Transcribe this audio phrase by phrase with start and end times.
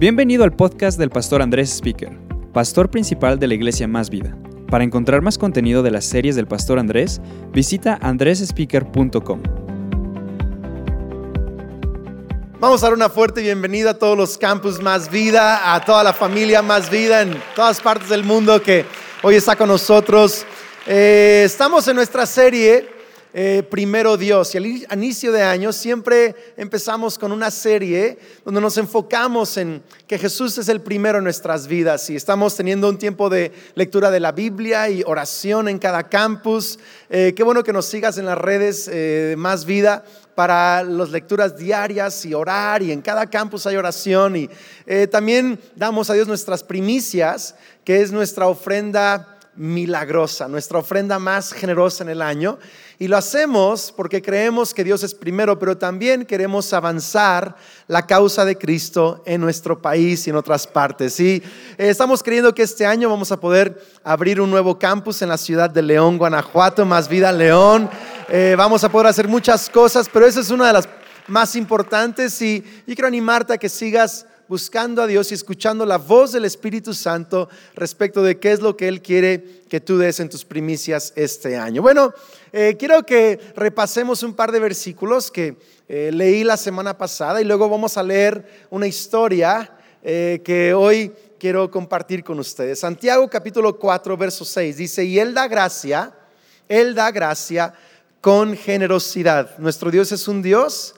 [0.00, 2.08] Bienvenido al podcast del pastor Andrés Speaker,
[2.54, 4.34] pastor principal de la iglesia Más Vida.
[4.70, 7.20] Para encontrar más contenido de las series del pastor Andrés,
[7.52, 9.42] visita andresspeaker.com.
[12.58, 16.14] Vamos a dar una fuerte bienvenida a todos los campus Más Vida, a toda la
[16.14, 18.86] familia Más Vida en todas partes del mundo que
[19.22, 20.46] hoy está con nosotros.
[20.86, 22.99] Eh, estamos en nuestra serie
[23.32, 24.54] eh, primero Dios.
[24.54, 30.18] Y al inicio de año siempre empezamos con una serie donde nos enfocamos en que
[30.18, 34.18] Jesús es el primero en nuestras vidas y estamos teniendo un tiempo de lectura de
[34.18, 36.78] la Biblia y oración en cada campus.
[37.08, 41.56] Eh, qué bueno que nos sigas en las redes eh, Más Vida para las lecturas
[41.56, 44.48] diarias y orar y en cada campus hay oración y
[45.10, 52.04] también damos a Dios nuestras primicias, que es nuestra ofrenda milagrosa, nuestra ofrenda más generosa
[52.04, 52.58] en el año.
[52.98, 57.56] Y lo hacemos porque creemos que Dios es primero, pero también queremos avanzar
[57.88, 61.18] la causa de Cristo en nuestro país y en otras partes.
[61.18, 61.42] Y eh,
[61.88, 65.70] estamos creyendo que este año vamos a poder abrir un nuevo campus en la ciudad
[65.70, 67.90] de León, Guanajuato, más vida León.
[68.28, 70.88] Eh, vamos a poder hacer muchas cosas, pero esa es una de las
[71.26, 75.96] más importantes y, y quiero animarte a que sigas buscando a Dios y escuchando la
[75.96, 80.18] voz del Espíritu Santo respecto de qué es lo que Él quiere que tú des
[80.18, 81.82] en tus primicias este año.
[81.82, 82.12] Bueno,
[82.52, 85.56] eh, quiero que repasemos un par de versículos que
[85.88, 89.70] eh, leí la semana pasada y luego vamos a leer una historia
[90.02, 92.80] eh, que hoy quiero compartir con ustedes.
[92.80, 96.12] Santiago capítulo 4, verso 6 dice, y Él da gracia,
[96.68, 97.72] Él da gracia
[98.20, 99.56] con generosidad.
[99.58, 100.96] Nuestro Dios es un Dios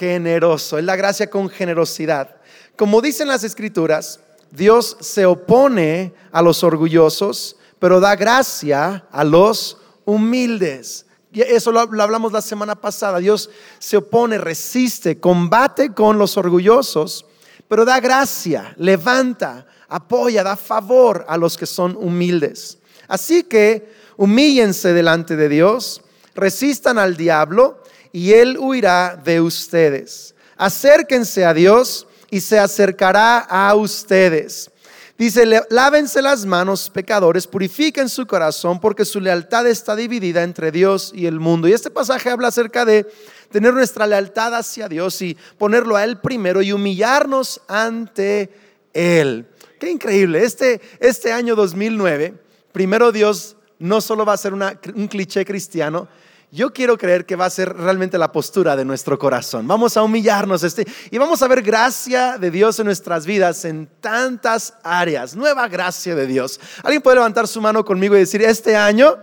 [0.00, 2.37] generoso, Él da gracia con generosidad.
[2.78, 4.20] Como dicen las escrituras,
[4.52, 11.04] Dios se opone a los orgullosos, pero da gracia a los humildes.
[11.32, 13.18] Y eso lo, hablamos la semana pasada.
[13.18, 17.26] Dios se opone, resiste, combate con los orgullosos,
[17.66, 22.78] pero da gracia, levanta, apoya, da favor a los que son humildes.
[23.08, 26.00] Así que humíllense delante de Dios,
[26.32, 27.82] resistan al diablo
[28.12, 30.36] y él huirá de ustedes.
[30.56, 34.70] Acérquense a Dios y se acercará a ustedes.
[35.18, 41.10] Dice, lávense las manos, pecadores, purifiquen su corazón, porque su lealtad está dividida entre Dios
[41.12, 41.66] y el mundo.
[41.66, 43.04] Y este pasaje habla acerca de
[43.50, 48.50] tener nuestra lealtad hacia Dios y ponerlo a Él primero y humillarnos ante
[48.92, 49.48] Él.
[49.80, 50.44] Qué increíble.
[50.44, 52.34] Este, este año 2009,
[52.70, 56.06] primero Dios no solo va a ser un cliché cristiano,
[56.50, 59.68] yo quiero creer que va a ser realmente la postura de nuestro corazón.
[59.68, 63.86] Vamos a humillarnos este, y vamos a ver gracia de Dios en nuestras vidas en
[64.00, 65.36] tantas áreas.
[65.36, 66.58] Nueva gracia de Dios.
[66.82, 69.18] ¿Alguien puede levantar su mano conmigo y decir, este año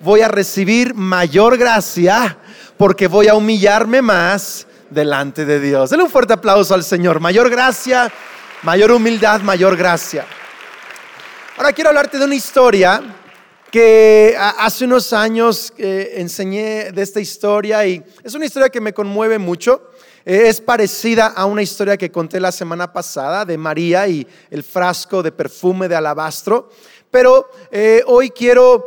[0.00, 2.38] voy a recibir mayor gracia
[2.76, 5.90] porque voy a humillarme más delante de Dios?
[5.90, 7.18] Denle un fuerte aplauso al Señor.
[7.18, 8.12] Mayor gracia,
[8.62, 10.26] mayor humildad, mayor gracia.
[11.56, 13.02] Ahora quiero hablarte de una historia
[13.70, 18.94] que hace unos años eh, enseñé de esta historia y es una historia que me
[18.94, 19.90] conmueve mucho.
[20.24, 24.62] Eh, es parecida a una historia que conté la semana pasada de María y el
[24.62, 26.70] frasco de perfume de alabastro.
[27.10, 28.86] Pero eh, hoy quiero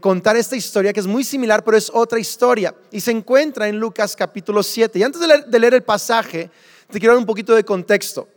[0.00, 2.74] contar esta historia que es muy similar, pero es otra historia.
[2.90, 4.98] Y se encuentra en Lucas capítulo 7.
[4.98, 6.50] Y antes de leer, de leer el pasaje,
[6.90, 8.28] te quiero dar un poquito de contexto.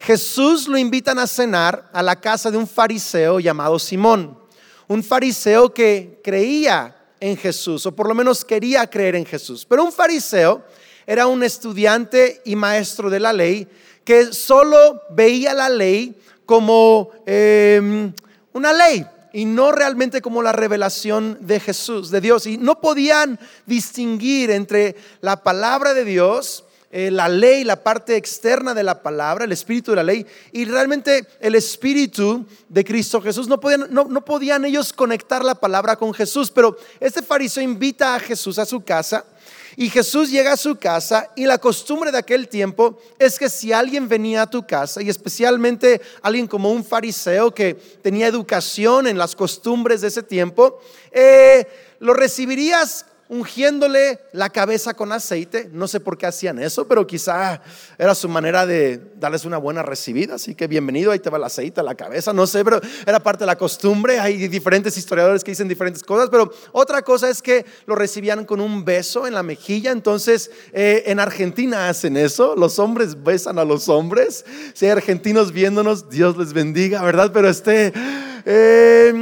[0.00, 4.47] Jesús lo invitan a cenar a la casa de un fariseo llamado Simón
[4.88, 9.66] un fariseo que creía en Jesús, o por lo menos quería creer en Jesús.
[9.68, 10.64] Pero un fariseo
[11.06, 13.68] era un estudiante y maestro de la ley
[14.04, 18.12] que solo veía la ley como em,
[18.52, 22.46] una ley y no realmente como la revelación de Jesús, de Dios.
[22.46, 28.72] Y no podían distinguir entre la palabra de Dios eh, la ley, la parte externa
[28.72, 33.46] de la palabra, el espíritu de la ley, y realmente el espíritu de Cristo Jesús.
[33.46, 38.14] No podían, no, no podían ellos conectar la palabra con Jesús, pero este fariseo invita
[38.14, 39.24] a Jesús a su casa.
[39.76, 43.72] Y Jesús llega a su casa y la costumbre de aquel tiempo es que si
[43.72, 49.18] alguien venía a tu casa, y especialmente alguien como un fariseo que tenía educación en
[49.18, 50.80] las costumbres de ese tiempo,
[51.12, 51.64] eh,
[52.00, 55.68] lo recibirías ungiéndole la cabeza con aceite.
[55.72, 57.60] No sé por qué hacían eso, pero quizá
[57.98, 60.36] era su manera de darles una buena recibida.
[60.36, 62.32] Así que bienvenido, ahí te va el aceite a la cabeza.
[62.32, 64.18] No sé, pero era parte de la costumbre.
[64.18, 68.60] Hay diferentes historiadores que dicen diferentes cosas, pero otra cosa es que lo recibían con
[68.60, 69.92] un beso en la mejilla.
[69.92, 72.56] Entonces, eh, en Argentina hacen eso.
[72.56, 74.44] Los hombres besan a los hombres.
[74.72, 77.30] Si hay argentinos viéndonos, Dios les bendiga, ¿verdad?
[77.32, 77.92] Pero este...
[78.50, 79.12] Eh,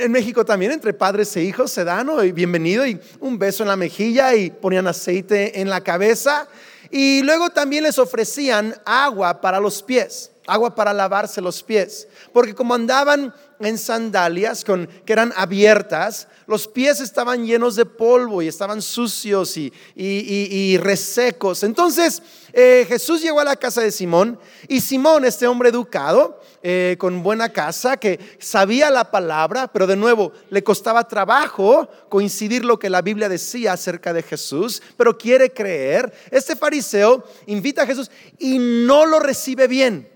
[0.00, 3.68] en México también entre padres e hijos se dan, y bienvenido, y un beso en
[3.68, 6.48] la mejilla y ponían aceite en la cabeza.
[6.90, 10.32] Y luego también les ofrecían agua para los pies.
[10.48, 12.08] agua para lavarse los pies.
[12.32, 18.42] Porque como andaban en sandalias con, que eran abiertas, los pies estaban llenos de polvo
[18.42, 21.62] y estaban sucios y, resecos.
[21.62, 22.20] Entonces
[22.52, 27.22] eh, Jesús llegó a la casa de Simón y Simón, este hombre educado, eh, con
[27.22, 32.90] buena casa, que sabía la palabra, pero de nuevo le costaba trabajo coincidir lo que
[32.90, 36.12] la Biblia decía acerca de Jesús, pero quiere creer.
[36.30, 40.12] Este fariseo invita a Jesús y no lo recibe bien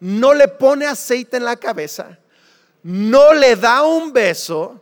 [0.00, 2.18] no le pone aceite en la cabeza,
[2.82, 4.80] no le da un beso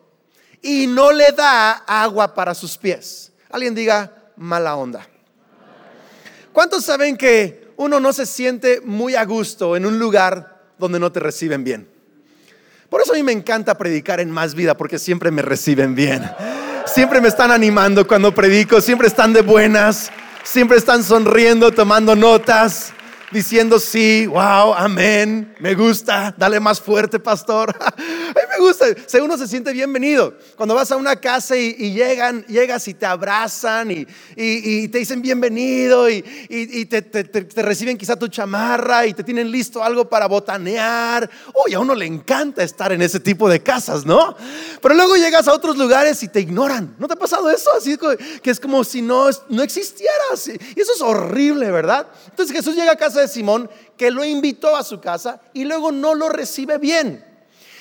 [0.60, 3.32] y no le da agua para sus pies.
[3.50, 5.06] Alguien diga mala onda.
[6.52, 11.12] ¿Cuántos saben que uno no se siente muy a gusto en un lugar donde no
[11.12, 11.88] te reciben bien?
[12.88, 16.22] Por eso a mí me encanta predicar en más vida porque siempre me reciben bien.
[16.86, 20.10] Siempre me están animando cuando predico, siempre están de buenas,
[20.42, 22.92] siempre están sonriendo, tomando notas
[23.34, 27.74] diciendo sí, wow, amén, me gusta, dale más fuerte, pastor.
[28.64, 28.86] Gusta,
[29.22, 30.32] uno se siente bienvenido.
[30.56, 34.06] Cuando vas a una casa y, llegan, llegas y te abrazan y,
[34.88, 36.22] te dicen bienvenido y,
[36.86, 41.28] te, reciben quizá tu chamarra y te tienen listo algo para botanear.
[41.66, 44.34] Uy, a uno le encanta estar en ese tipo de casas, ¿no?
[44.80, 46.96] Pero luego llegas a otros lugares y te ignoran.
[46.98, 47.70] ¿No te ha pasado eso?
[47.76, 47.98] Así
[48.42, 50.48] que es como si no, no existieras.
[50.48, 52.06] Y eso es horrible, ¿verdad?
[52.30, 53.68] Entonces Jesús llega a casa de Simón
[53.98, 57.33] que lo invitó a su casa y luego no lo recibe bien.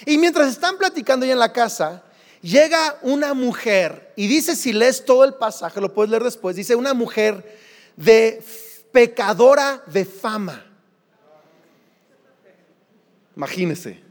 [0.05, 2.03] Y mientras están platicando ya en la casa,
[2.41, 6.75] llega una mujer y dice, si lees todo el pasaje, lo puedes leer después, dice
[6.75, 7.57] una mujer
[7.95, 8.43] de
[8.91, 10.65] pecadora de fama.
[13.35, 14.01] Imagínese.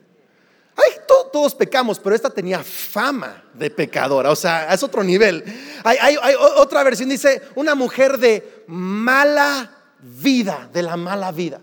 [0.74, 0.92] Ay,
[1.32, 5.44] todos pecamos, pero esta tenía fama de pecadora, o sea, es otro nivel.
[5.84, 6.16] hay,
[6.56, 11.60] otra versión, dice una mujer de mala vida, de la mala vida.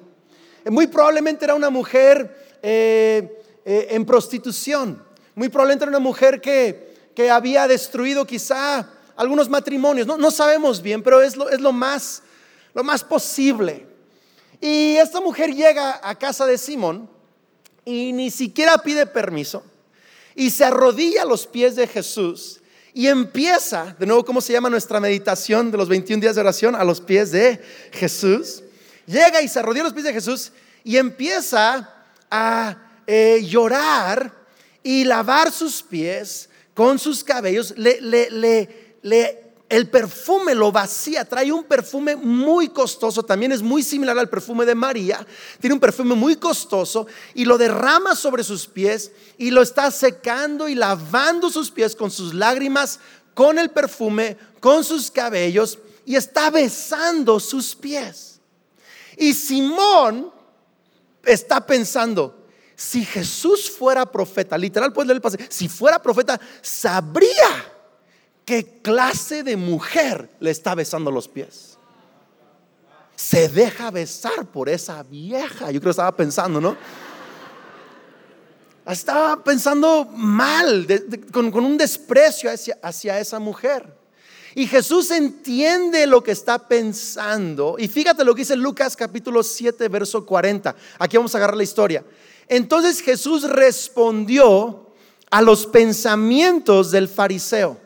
[0.66, 3.39] Muy probablemente era una mujer eh,
[3.72, 5.00] eh, en prostitución.
[5.36, 6.90] Muy probablemente era una mujer que,
[7.30, 10.08] había destruido quizá algunos matrimonios.
[10.08, 12.24] No, sabemos bien, pero es, lo, es lo, más,
[12.74, 13.86] lo más posible.
[14.60, 17.08] Y esta mujer llega a casa de Simón
[17.86, 19.64] y ni siquiera pide permiso
[20.34, 22.62] y se arrodilla a los pies de Jesús
[22.96, 26.74] y empieza, de nuevo, ¿cómo se llama nuestra meditación de los 21 días de oración?
[26.74, 27.62] A los pies de
[27.92, 28.64] Jesús.
[29.06, 31.94] Llega y se arrodilla a los pies de Jesús y empieza
[32.32, 34.32] a eh, llorar
[34.84, 37.74] y lavar sus pies con sus cabellos.
[37.76, 38.00] Le,
[39.02, 44.30] le, el perfume lo vacía, trae un perfume muy costoso, también es muy similar al
[44.30, 45.26] perfume de María,
[45.60, 50.70] tiene un perfume muy costoso y lo derrama sobre sus pies y lo está secando
[50.70, 53.00] y lavando sus pies con sus lágrimas,
[53.34, 58.40] con el perfume, con sus cabellos y está besando sus pies.
[59.18, 60.32] Y Simón
[61.26, 62.39] está pensando,
[62.80, 67.78] si Jesús fuera profeta, literal puedes leer el pasaje, si fuera profeta, sabría
[68.50, 71.78] ¿Qué clase de mujer le está besando los pies?
[73.16, 75.70] Se deja besar por esa vieja.
[75.70, 76.76] Yo creo que estaba pensando, ¿no?
[78.88, 80.88] Estaba pensando mal,
[81.32, 83.86] con, un desprecio hacia, hacia esa mujer.
[84.56, 87.76] Y Jesús entiende lo que está pensando.
[87.78, 90.76] Y fíjate lo que dice Lucas capítulo 7, verso 40.
[90.98, 92.04] Aquí vamos a agarrar la historia.
[92.50, 94.92] Entonces Jesús respondió
[95.30, 97.80] a los pensamientos del fariseo.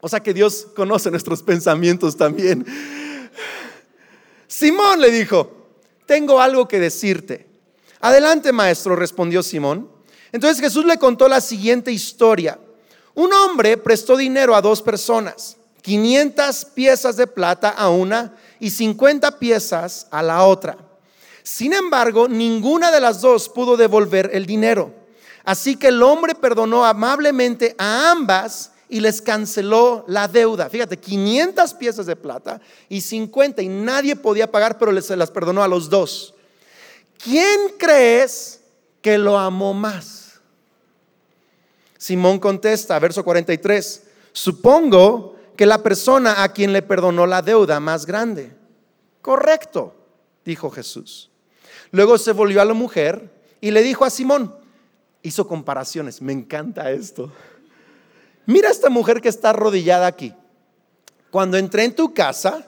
[0.00, 2.66] O sea que Dios conoce nuestros pensamientos también.
[4.48, 5.68] Simón le dijo,
[6.06, 7.46] tengo algo que decirte.
[8.00, 9.90] Adelante, maestro, respondió Simón.
[10.32, 12.58] Entonces Jesús le contó la siguiente historia.
[13.14, 19.38] Un hombre prestó dinero a dos personas, 500 piezas de plata a una y 50
[19.38, 20.89] piezas a la otra.
[21.42, 24.94] Sin embargo, ninguna de las dos pudo devolver el dinero.
[25.44, 30.68] Así que el hombre perdonó amablemente a ambas y les canceló la deuda.
[30.68, 35.62] Fíjate, 500 piezas de plata y 50 y nadie podía pagar, pero se las perdonó
[35.62, 36.34] a los dos.
[37.22, 38.60] ¿Quién crees
[39.00, 40.40] que lo amó más?
[41.96, 48.06] Simón contesta, verso 43, supongo que la persona a quien le perdonó la deuda más
[48.06, 48.56] grande.
[49.20, 49.94] Correcto,
[50.44, 51.29] dijo Jesús.
[51.92, 53.30] Luego se volvió a la mujer
[53.60, 54.54] y le dijo a Simón,
[55.22, 57.32] hizo comparaciones, me encanta esto.
[58.46, 60.34] Mira esta mujer que está arrodillada aquí.
[61.30, 62.66] Cuando entré en tu casa,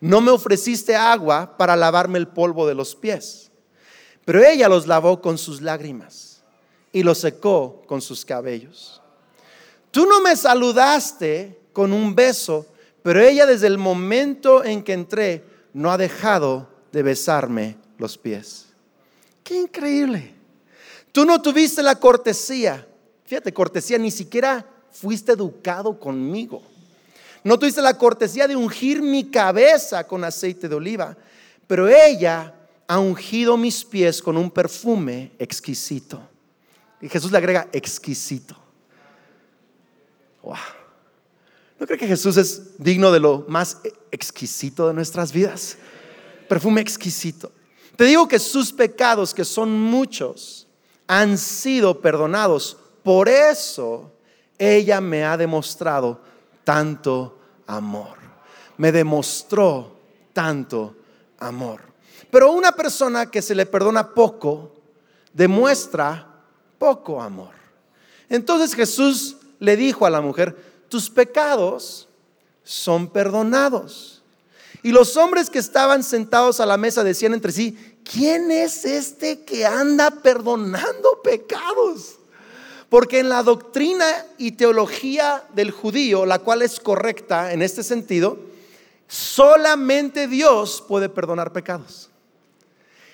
[0.00, 3.50] no me ofreciste agua para lavarme el polvo de los pies,
[4.24, 6.42] pero ella los lavó con sus lágrimas
[6.92, 9.00] y los secó con sus cabellos.
[9.90, 12.66] Tú no me saludaste con un beso,
[13.02, 18.66] pero ella desde el momento en que entré no ha dejado de besarme los pies.
[19.44, 20.34] ¿Qué increíble.
[21.12, 22.86] Tú no tuviste la cortesía.
[23.24, 26.62] Fíjate, cortesía, ni siquiera fuiste educado conmigo.
[27.44, 31.16] No tuviste la cortesía de ungir mi cabeza con aceite de oliva,
[31.66, 32.54] pero ella
[32.86, 36.20] ha ungido mis pies con un perfume exquisito.
[37.00, 38.56] Y Jesús le agrega exquisito.
[40.42, 40.56] Wow.
[41.80, 43.78] ¿No cree que Jesús es digno de lo más
[44.12, 45.76] exquisito de nuestras vidas?
[46.48, 47.50] Perfume exquisito.
[47.96, 50.66] Te digo que sus pecados, que son muchos,
[51.06, 52.76] han sido perdonados.
[53.02, 54.12] Por eso
[54.58, 56.20] ella me ha demostrado
[56.64, 58.16] tanto amor.
[58.76, 59.96] Me demostró
[60.32, 60.96] tanto
[61.38, 61.80] amor.
[62.30, 64.72] Pero una persona que se le perdona poco,
[65.32, 66.26] demuestra
[66.78, 67.54] poco amor.
[68.28, 70.56] Entonces Jesús le dijo a la mujer,
[70.88, 72.08] tus pecados
[72.64, 74.21] son perdonados.
[74.82, 79.44] Y los hombres que estaban sentados a la mesa decían entre sí, ¿quién es este
[79.44, 82.16] que anda perdonando pecados?
[82.88, 84.04] Porque en la doctrina
[84.38, 88.38] y teología del judío, la cual es correcta en este sentido,
[89.06, 92.10] solamente Dios puede perdonar pecados.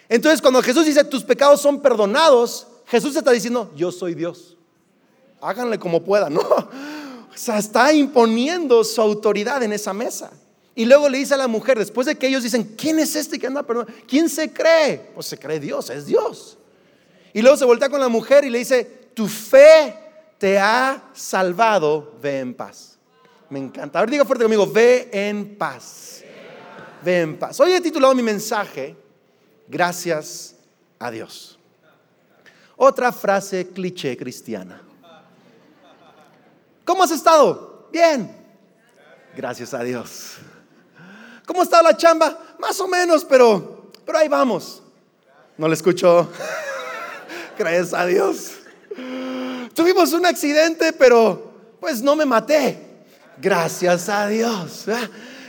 [0.09, 4.57] Entonces cuando Jesús dice tus pecados son perdonados, Jesús está diciendo yo soy Dios.
[5.41, 6.43] Háganle como puedan, ¿no?
[7.31, 10.33] O sea, está imponiendo su autoridad en esa mesa.
[10.79, 13.37] Y luego le dice a la mujer, después de que ellos dicen, ¿quién es este
[13.37, 14.01] que anda perdonando?
[14.07, 15.11] ¿Quién se cree?
[15.13, 16.57] Pues se cree Dios, es Dios.
[17.33, 19.99] Y luego se voltea con la mujer y le dice, tu fe
[20.39, 22.97] te ha salvado, ve en paz.
[23.51, 23.99] Me encanta.
[23.99, 26.23] A ver, diga fuerte conmigo, ve en paz.
[27.03, 27.59] Ve en paz.
[27.59, 28.95] Hoy he titulado mi mensaje,
[29.67, 30.55] gracias
[31.01, 31.59] a Dios.
[32.77, 34.81] Otra frase cliché cristiana.
[36.85, 37.89] ¿Cómo has estado?
[37.91, 38.33] Bien.
[39.35, 40.39] Gracias a Dios.
[41.49, 42.39] ¿Cómo está la chamba?
[42.59, 44.83] Más o menos, pero, pero ahí vamos.
[45.57, 46.29] No le escucho.
[47.59, 48.51] Gracias a Dios.
[49.73, 51.51] Tuvimos un accidente, pero
[51.81, 52.79] pues no me maté.
[53.39, 54.85] Gracias a Dios.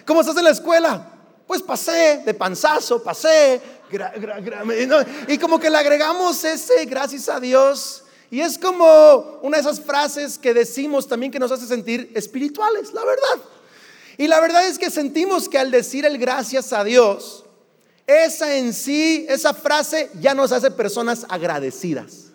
[0.06, 1.06] ¿Cómo estás en la escuela?
[1.46, 3.60] Pues pasé de panzazo, pasé.
[5.28, 8.06] y como que le agregamos ese gracias a Dios.
[8.32, 12.94] Y es como una de esas frases que decimos también que nos hace sentir espirituales,
[12.94, 13.59] la verdad.
[14.20, 17.46] Y la verdad es que sentimos que al decir el gracias a Dios,
[18.06, 22.26] esa en sí, esa frase ya nos hace personas agradecidas.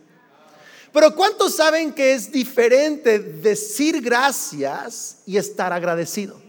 [0.95, 6.41] Pero ¿cuántos saben que es diferente decir gracias y estar agradecido?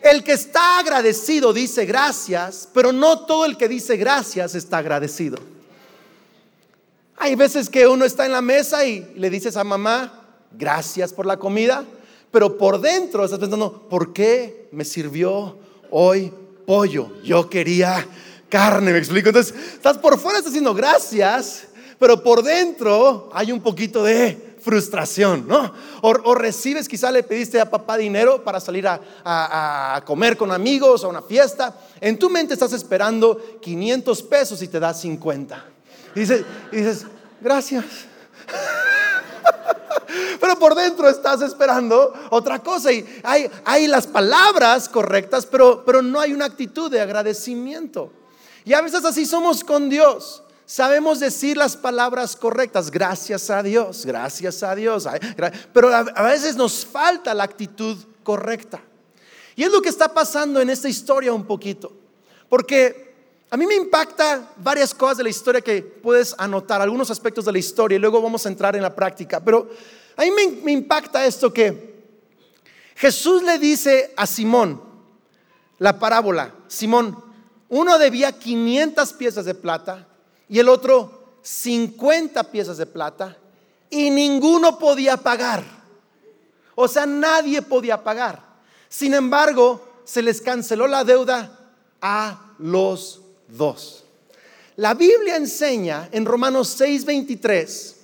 [0.00, 5.36] El que está agradecido dice gracias, pero no todo el que dice gracias está agradecido.
[7.18, 11.26] Hay veces que uno está en la mesa y le dices a mamá, gracias por
[11.26, 11.84] la comida,
[12.34, 15.56] pero por dentro estás pensando, ¿por qué me sirvió
[15.92, 16.32] hoy
[16.66, 17.12] pollo?
[17.22, 18.04] Yo quería
[18.48, 19.28] carne, me explico.
[19.28, 25.46] Entonces, estás por fuera, estás diciendo gracias, pero por dentro hay un poquito de frustración,
[25.46, 25.72] ¿no?
[26.00, 31.06] O, recibes, quizá le pediste a papá dinero para salir a, comer con amigos a
[31.06, 31.72] una fiesta.
[32.00, 35.64] En tu mente estás esperando 500 pesos y te da 50.
[36.16, 37.06] Y dices, y dices
[37.40, 37.84] gracias.
[40.40, 46.02] Pero por dentro estás esperando otra cosa y hay, hay las palabras correctas, pero, pero
[46.02, 48.12] no hay una actitud de agradecimiento.
[48.64, 50.42] Y a veces así somos con Dios.
[50.66, 55.06] Sabemos decir las palabras correctas, gracias a Dios, gracias a Dios,
[55.74, 58.80] pero a veces nos falta la actitud correcta.
[59.56, 61.92] Y es lo que está pasando en esta historia un poquito,
[62.48, 63.03] porque
[63.54, 67.52] a mí me impacta varias cosas de la historia que puedes anotar, algunos aspectos de
[67.52, 69.70] la historia, y luego vamos a entrar en la práctica, pero
[70.16, 70.32] a mí
[70.64, 72.02] me, impacta esto que
[72.96, 74.82] Jesús le dice a Simón,
[75.78, 77.16] la parábola, Simón,
[77.68, 80.08] uno debía 500 piezas de plata
[80.48, 83.38] y el otro 50 piezas de plata
[83.88, 85.62] y ninguno podía pagar.
[86.74, 88.42] O sea, nadie podía pagar.
[88.88, 91.56] Sin embargo, se les canceló la deuda
[92.00, 94.04] a los dos.
[94.76, 97.94] La Biblia enseña en Romanos 6:23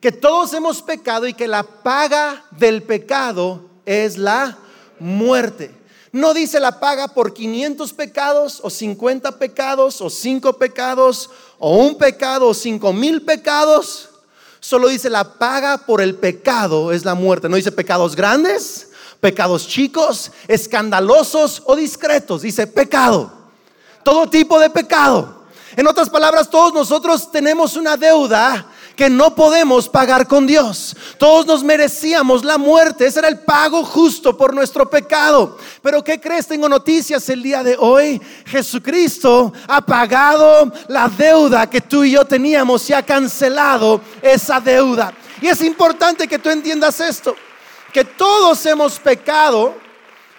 [0.00, 4.58] que todos hemos pecado y que la paga del pecado es la
[4.98, 5.74] muerte.
[6.12, 11.28] No dice la paga por 500 pecados o 50 pecados o 5 pecados
[11.58, 14.08] o un pecado o 5 mil pecados.
[14.60, 17.48] Solo dice la paga por el pecado es la muerte.
[17.48, 18.90] No dice pecados grandes,
[19.20, 22.42] pecados chicos, escandalosos o discretos.
[22.42, 23.45] Dice pecado.
[24.06, 25.34] Todo tipo de pecado.
[25.74, 30.96] En otras palabras, todos nosotros tenemos una deuda que no podemos pagar con Dios.
[31.18, 35.58] Todos nos merecíamos la muerte, ese era el pago justo por nuestro pecado.
[35.82, 36.46] Pero ¿qué crees?
[36.46, 38.22] Tengo noticias el día de hoy.
[38.44, 45.12] Jesucristo ha pagado la deuda que tú y yo teníamos y ha cancelado esa deuda.
[45.42, 47.34] Y es importante que tú entiendas esto,
[47.92, 49.74] que todos hemos pecado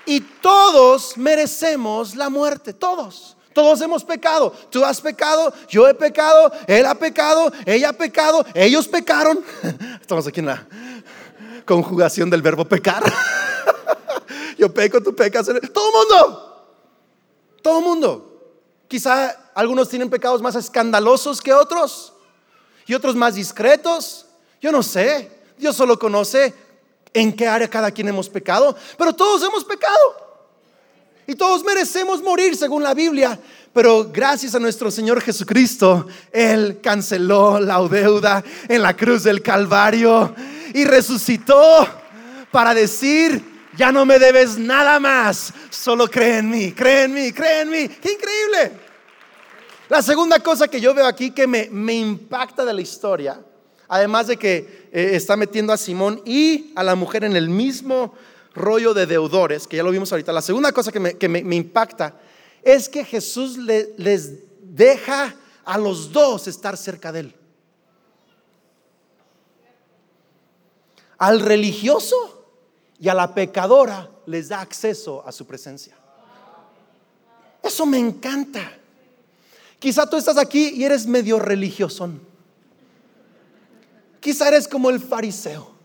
[0.06, 3.34] y todos merecemos la muerte, todos.
[3.58, 4.54] Todos hemos pecado.
[4.70, 9.44] Tú has pecado, yo he pecado, él ha pecado, ella ha pecado, ellos pecaron.
[10.00, 10.68] Estamos aquí en la
[11.66, 13.02] conjugación del verbo pecar.
[14.60, 15.48] Yo peco, tú pecas.
[15.74, 16.68] Todo mundo.
[17.64, 18.62] Todo mundo.
[18.88, 22.14] Quizá algunos tienen pecados más escandalosos que otros
[22.86, 24.28] y otros más discretos.
[24.62, 25.32] Yo no sé.
[25.58, 26.54] Dios solo conoce
[27.12, 30.27] en qué área cada quien hemos pecado, pero todos hemos pecado.
[31.30, 33.38] Y todos merecemos morir según la Biblia.
[33.74, 40.34] Pero gracias a nuestro Señor Jesucristo, Él canceló la deuda en la cruz del Calvario
[40.74, 41.86] y resucitó
[42.50, 43.44] para decir,
[43.76, 47.70] ya no me debes nada más, solo cree en mí, cree en mí, cree en
[47.70, 47.90] mí.
[47.90, 48.80] ¡Qué increíble!
[49.90, 53.40] La segunda cosa que yo veo aquí que me, me impacta de la historia,
[53.90, 58.14] además de que eh, está metiendo a Simón y a la mujer en el mismo
[58.58, 62.16] rollo de deudores, que ya lo vimos ahorita, la segunda cosa que me, impacta
[62.62, 67.36] es que Jesús les deja a los dos estar cerca de él.
[71.18, 72.46] Al religioso
[73.00, 75.96] y a la pecadora les da acceso a su presencia.
[77.64, 78.72] Eso me encanta.
[79.80, 82.10] Quizá tú estás aquí y eres medio religioso.
[84.20, 85.77] Quizá eres como el fariseo.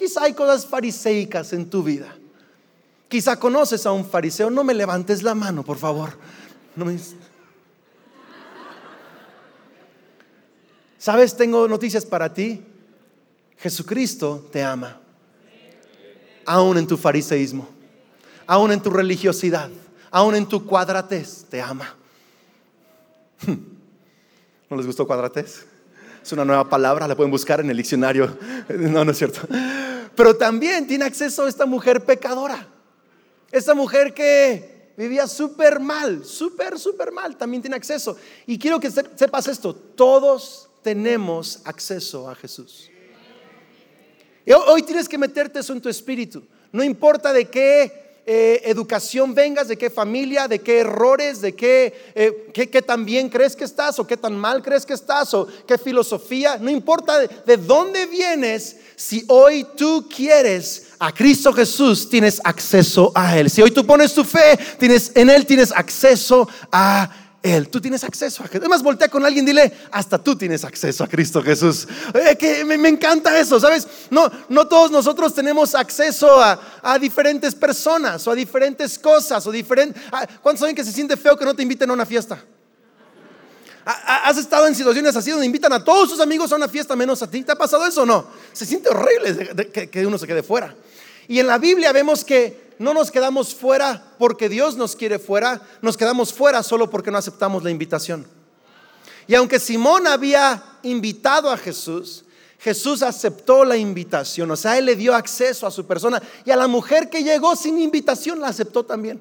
[0.00, 2.16] Quizá hay cosas fariseicas en tu vida.
[3.06, 4.48] Quizá conoces a un fariseo.
[4.48, 6.16] No me levantes la mano, por favor.
[10.96, 11.36] ¿Sabes?
[11.36, 12.64] Tengo noticias para ti.
[13.58, 14.98] Jesucristo te ama.
[16.46, 17.68] Aún en tu fariseísmo.
[18.46, 19.68] Aún en tu religiosidad.
[20.10, 21.44] Aún en tu cuadratez.
[21.50, 21.94] Te ama.
[24.70, 25.66] ¿No les gustó cuadratez?
[26.22, 28.34] Es una nueva palabra, la pueden buscar en el diccionario.
[28.70, 29.40] No, no es cierto.
[30.20, 32.68] Pero también tiene acceso a esta mujer pecadora.
[33.50, 38.18] Esta mujer que vivía súper mal, súper, súper mal, también tiene acceso.
[38.46, 42.90] Y quiero que sepas esto, todos tenemos acceso a Jesús.
[44.66, 46.42] Hoy tienes que meterte eso en tu espíritu.
[46.70, 52.12] No importa de qué eh, educación vengas, de qué familia, de qué errores, de qué,
[52.14, 55.46] eh, qué, tan bien crees que estás o qué tan mal crees que estás o
[55.66, 62.08] qué filosofía, no importa de, de dónde vienes, si hoy tú quieres a Cristo Jesús,
[62.10, 63.48] tienes acceso a Él.
[63.48, 67.10] Si hoy tú pones tu fe, tienes, en Él tienes acceso a
[67.42, 67.68] él.
[67.68, 68.60] Tú tienes acceso a Jesús.
[68.60, 71.86] Además, voltea con alguien, dile, hasta tú tienes acceso a Cristo Jesús.
[72.14, 73.86] Eh, que me, encanta eso, ¿sabes?
[74.10, 80.02] No, no todos nosotros tenemos acceso a, diferentes personas o a diferentes cosas o diferentes...
[80.42, 82.42] ¿Cuántos saben que se siente feo que no te inviten a una fiesta?
[83.84, 87.22] ¿Has estado en situaciones así donde invitan a todos sus amigos a una fiesta menos
[87.22, 87.42] a ti?
[87.42, 88.26] ¿Te ha pasado eso o no?
[88.52, 90.74] Se siente horrible que uno se quede fuera.
[91.26, 95.60] Y en la Biblia vemos que no nos quedamos fuera porque Dios nos quiere fuera,
[95.82, 98.26] nos quedamos fuera solo porque no aceptamos la invitación.
[99.26, 102.24] Y aunque Simón había invitado a Jesús,
[102.58, 106.56] Jesús aceptó la invitación, o sea, él le dio acceso a su persona y a
[106.56, 109.20] la mujer que llegó sin invitación la aceptó también.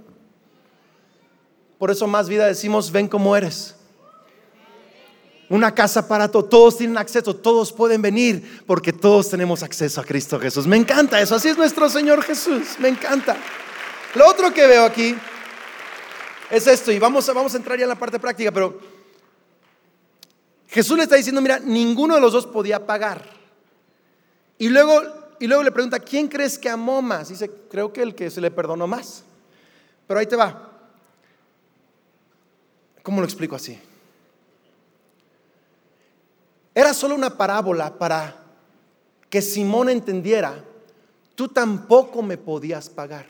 [1.77, 3.75] Por eso más vida decimos, ven como eres
[5.49, 10.03] una casa para todos, todos tienen acceso, todos pueden venir porque todos tenemos acceso a
[10.03, 10.67] Cristo Jesús.
[10.67, 13.35] Me encanta eso, así es nuestro Señor Jesús, me encanta.
[14.15, 15.15] Lo otro que veo aquí
[16.51, 18.79] es esto, y vamos a, vamos a entrar ya en la parte práctica, pero
[20.67, 23.23] Jesús le está diciendo, mira, ninguno de los dos podía pagar.
[24.59, 25.01] Y luego,
[25.39, 27.29] y luego le pregunta, ¿quién crees que amó más?
[27.29, 29.23] Dice, creo que el que se le perdonó más.
[30.05, 30.69] Pero ahí te va.
[33.01, 33.79] ¿Cómo lo explico así?
[36.73, 38.35] Era solo una parábola para
[39.29, 40.63] que Simón entendiera,
[41.35, 43.25] tú tampoco me podías pagar.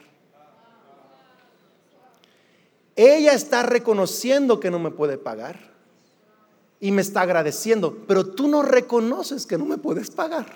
[2.95, 5.59] Ella está reconociendo que no me puede pagar
[6.81, 10.47] y me está agradeciendo, pero tú no reconoces que no me puedes pagar.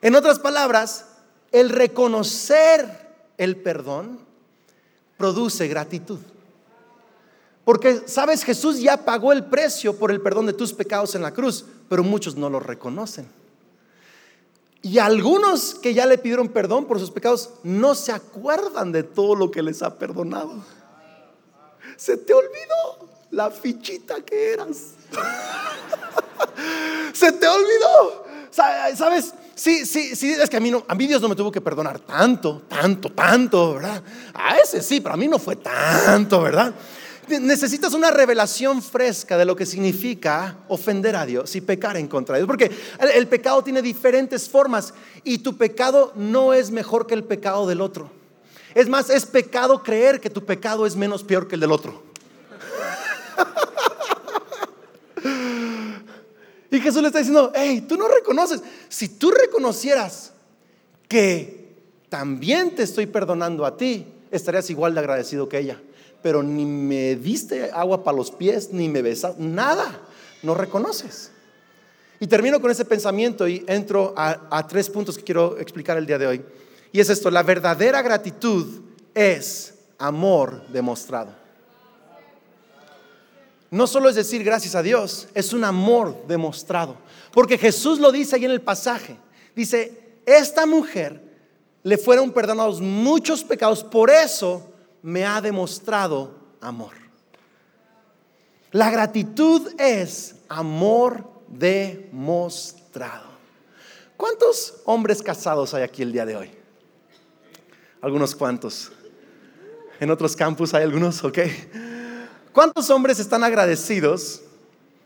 [0.00, 1.06] En otras palabras,
[1.52, 4.18] el reconocer el perdón
[5.16, 6.18] produce gratitud.
[7.64, 11.32] Porque, sabes, Jesús ya pagó el precio por el perdón de tus pecados en la
[11.32, 13.28] cruz, pero muchos no lo reconocen.
[14.82, 19.36] Y algunos que ya le pidieron perdón por sus pecados no se acuerdan de todo
[19.36, 20.54] lo que les ha perdonado.
[21.96, 24.94] Se te olvidó la fichita que eras.
[27.12, 28.24] Se te olvidó.
[28.50, 29.34] ¿Sabes?
[29.54, 31.60] Sí, sí, sí, es que a mí, no, a mí Dios no me tuvo que
[31.60, 34.02] perdonar tanto, tanto, tanto, ¿verdad?
[34.34, 36.74] A ese sí, pero a mí no fue tanto, ¿verdad?
[37.28, 42.34] Necesitas una revelación fresca de lo que significa ofender a Dios y pecar en contra
[42.34, 42.48] de Dios.
[42.48, 42.70] Porque
[43.14, 47.80] el, pecado tiene diferentes formas y tu pecado no es mejor que el pecado del
[47.80, 48.10] otro.
[48.74, 52.02] Es más, es pecado creer que tu pecado es menos peor que el del otro.
[56.72, 58.62] Y Jesús le está diciendo, hey, tú no reconoces.
[58.88, 60.32] Si tú reconocieras
[61.06, 61.76] que
[62.08, 65.80] también te estoy perdonando a ti, estarías igual de agradecido que ella.
[66.22, 70.00] Pero ni me diste agua para los pies, ni me besas, nada.
[70.42, 71.30] No reconoces.
[72.20, 76.06] Y termino con ese pensamiento y entro a, a tres puntos que quiero explicar el
[76.06, 76.44] día de hoy.
[76.92, 78.82] Y es esto, la verdadera gratitud
[79.14, 81.42] es amor demostrado
[83.72, 86.94] no solo es decir gracias a Dios, es un amor demostrado.
[87.32, 89.16] Porque Jesús lo dice ahí en el pasaje.
[89.56, 91.22] Dice, esta mujer
[91.82, 94.71] le fueron perdonados muchos pecados, por eso
[95.02, 96.92] me ha demostrado amor.
[98.70, 103.30] La gratitud es amor demostrado.
[104.16, 106.50] ¿Cuántos hombres casados hay aquí el día de hoy?
[108.00, 108.92] Algunos cuantos.
[110.00, 111.38] En otros campus hay algunos, ok.
[112.52, 114.42] ¿Cuántos hombres están agradecidos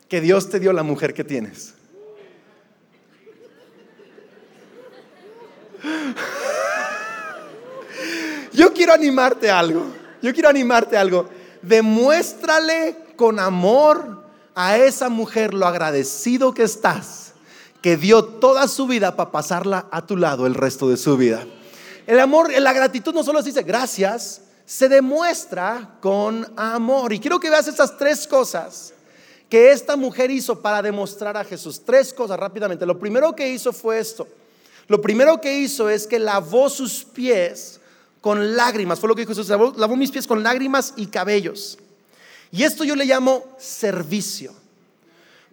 [0.08, 1.74] que Dios te dio la mujer que tienes?
[8.56, 9.84] Yo quiero animarte a algo.
[10.22, 11.28] Yo quiero animarte a algo.
[11.60, 17.34] Demuéstrale con amor a esa mujer lo agradecido que estás,
[17.82, 21.44] que dio toda su vida para pasarla a tu lado el resto de su vida.
[22.06, 27.12] El amor, la gratitud no solo se dice gracias, se demuestra con amor.
[27.12, 28.94] Y quiero que veas estas tres cosas
[29.50, 31.82] que esta mujer hizo para demostrar a Jesús.
[31.84, 32.86] Tres cosas rápidamente.
[32.86, 34.26] Lo primero que hizo fue esto.
[34.88, 37.80] Lo primero que hizo es que lavó sus pies
[38.20, 38.98] con lágrimas.
[38.98, 39.48] Fue lo que dijo Jesús.
[39.48, 41.78] Lavó, mis pies con lágrimas y cabellos.
[42.50, 44.52] Y esto yo le llamo servicio.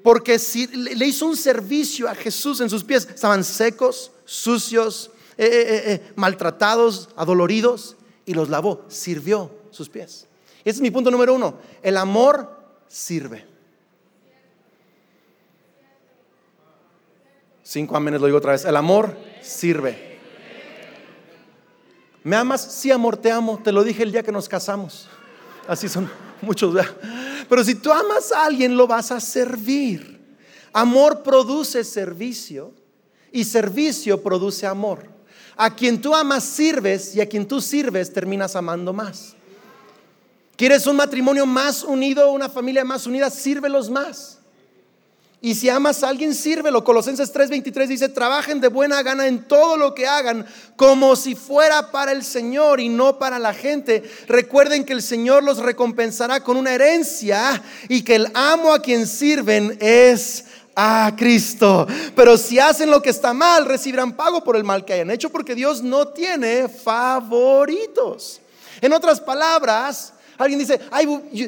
[0.03, 5.45] Porque si le hizo un servicio a Jesús en sus pies, estaban secos, sucios, eh,
[5.45, 7.95] eh, eh, maltratados, adoloridos
[8.25, 10.27] y los lavó, sirvió sus pies.
[10.65, 11.57] Ese es mi punto número uno.
[11.81, 12.49] El amor
[12.87, 13.45] sirve.
[17.63, 18.65] Cinco amenes, lo digo otra vez.
[18.65, 20.12] El amor sirve.
[22.23, 22.61] ¿Me amas?
[22.61, 23.59] Sí, amor, te amo.
[23.63, 25.07] Te lo dije el día que nos casamos.
[25.67, 26.09] Así son
[26.41, 26.75] muchos.
[27.49, 30.21] Pero si tú amas a alguien, lo vas a servir.
[30.71, 32.73] Amor produce servicio
[33.31, 35.09] y servicio produce amor.
[35.55, 39.35] A quien tú amas sirves y a quien tú sirves terminas amando más.
[40.55, 43.29] ¿Quieres un matrimonio más unido, una familia más unida?
[43.29, 44.39] Sírvelos más.
[45.45, 46.85] Y si amas a alguien, sírvelo.
[46.85, 50.45] Colosenses 3:23 dice, trabajen de buena gana en todo lo que hagan,
[50.77, 54.09] como si fuera para el Señor y no para la gente.
[54.29, 59.05] Recuerden que el Señor los recompensará con una herencia y que el amo a quien
[59.05, 60.45] sirven es
[60.77, 61.87] a Cristo.
[62.15, 65.29] Pero si hacen lo que está mal, recibirán pago por el mal que hayan hecho,
[65.29, 68.39] porque Dios no tiene favoritos.
[68.79, 70.79] En otras palabras, alguien dice,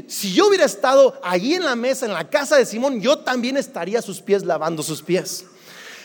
[0.07, 3.57] si yo hubiera estado allí en la mesa, en la casa de Simón, yo también
[3.57, 5.45] estaría a sus pies lavando sus pies.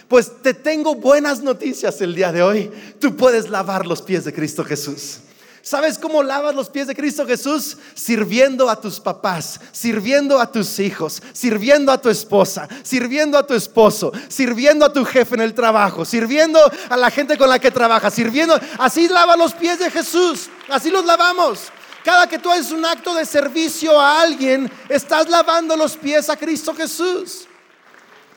[0.09, 2.71] Pues te tengo buenas noticias el día de hoy.
[2.99, 5.21] Tú puedes lavar los pies de Cristo Jesús.
[5.62, 7.77] ¿Sabes cómo lavas los pies de Cristo Jesús?
[7.95, 13.55] Sirviendo a tus papás, sirviendo a tus hijos, sirviendo a tu esposa, sirviendo a tu
[13.55, 17.71] esposo, sirviendo a tu jefe en el trabajo, sirviendo a la gente con la que
[17.71, 18.59] trabajas, sirviendo.
[18.79, 21.71] Así lava los pies de Jesús, así los lavamos.
[22.04, 26.36] Cada que tú haces un acto de servicio a alguien, estás lavando los pies a
[26.36, 27.46] Cristo Jesús.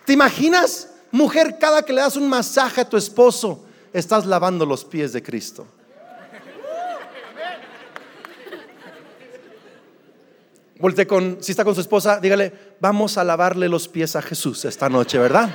[0.05, 4.83] ¿Te imaginas, mujer, cada que le das un masaje a tu esposo, estás lavando los
[4.83, 5.65] pies de Cristo?
[10.79, 14.65] Volte con, si está con su esposa, dígale, vamos a lavarle los pies a Jesús
[14.65, 15.49] esta noche, ¿verdad?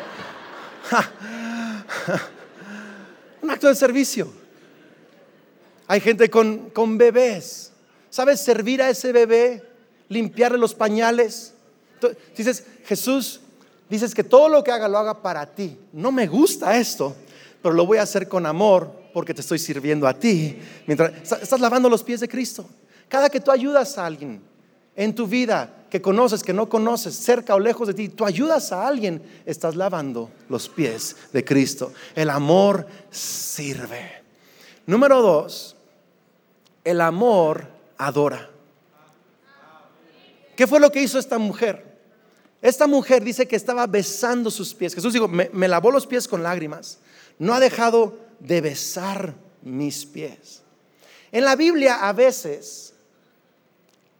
[3.42, 4.32] Un acto de servicio.
[5.86, 7.72] Hay gente con, con bebés.
[8.10, 9.62] ¿Sabes servir a ese bebé?
[10.08, 11.54] Limpiarle los pañales.
[12.36, 13.40] Dices, Jesús,
[13.88, 15.76] dices que todo lo que haga lo haga para ti.
[15.92, 17.14] No me gusta esto,
[17.62, 20.58] pero lo voy a hacer con amor porque te estoy sirviendo a ti.
[20.86, 22.66] Mientras estás lavando los pies de Cristo.
[23.08, 24.42] Cada que tú ayudas a alguien,
[24.94, 28.72] en tu vida que conoces, que no conoces, cerca o lejos de ti, tú ayudas
[28.72, 31.92] a alguien, estás lavando los pies de Cristo.
[32.14, 34.22] El amor sirve.
[34.86, 35.76] Número dos,
[36.84, 38.50] el amor adora.
[40.56, 41.84] ¿Qué fue lo que hizo esta mujer?
[42.62, 44.94] Esta mujer dice que estaba besando sus pies.
[44.94, 46.98] Jesús dijo, me, me lavó los pies con lágrimas.
[47.38, 50.62] No ha dejado de besar mis pies.
[51.30, 52.94] En la Biblia a veces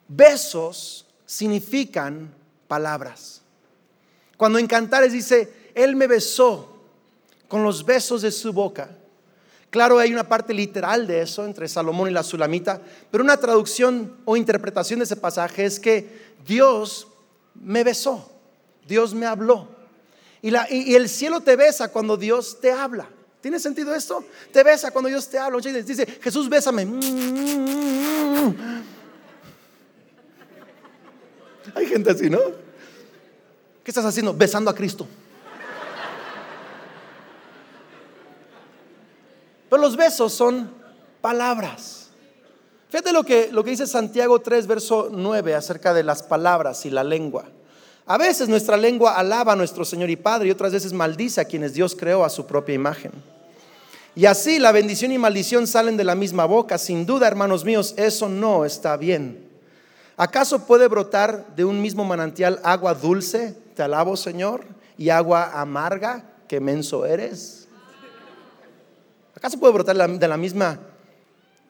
[0.07, 2.33] besos significan
[2.67, 3.43] palabras.
[4.37, 6.79] Cuando en Cantares dice, Él me besó
[7.49, 8.98] con los besos de su boca.
[9.71, 14.17] Claro, hay una parte literal de eso entre Salomón y la Sulamita, pero una traducción
[14.25, 17.07] o interpretación de ese pasaje es que Dios
[17.55, 18.31] me besó,
[18.87, 19.69] Dios me habló.
[20.41, 23.09] Y, el cielo te besa cuando Dios te habla.
[23.41, 24.25] ¿Tiene sentido esto?
[24.53, 25.61] Te besa cuando Dios te habla.
[25.61, 26.87] Dice, Jesús, bésame.
[31.75, 32.39] Hay gente así, ¿no?
[33.85, 34.33] ¿Qué estás haciendo?
[34.33, 35.07] Besando a Cristo.
[39.69, 40.71] Pero los besos son
[41.21, 42.09] palabras.
[42.89, 46.91] Fíjate lo que, lo que dice Santiago 3, verso 9 acerca de las palabras y
[46.91, 47.45] la lengua.
[48.07, 51.45] A veces nuestra lengua alaba a nuestro Señor y Padre y otras veces maldice a
[51.45, 53.13] quienes Dios creó a su propia imagen.
[54.15, 56.79] Y así la bendición y maldición salen de la misma boca.
[56.79, 59.47] Sin duda, hermanos míos, eso no está bien.
[60.17, 64.65] ¿Acaso puede brotar de un mismo manantial agua dulce, te alabo Señor,
[64.97, 67.68] y agua amarga, que menso eres?
[69.39, 70.81] ¿Acaso puede brotar de la misma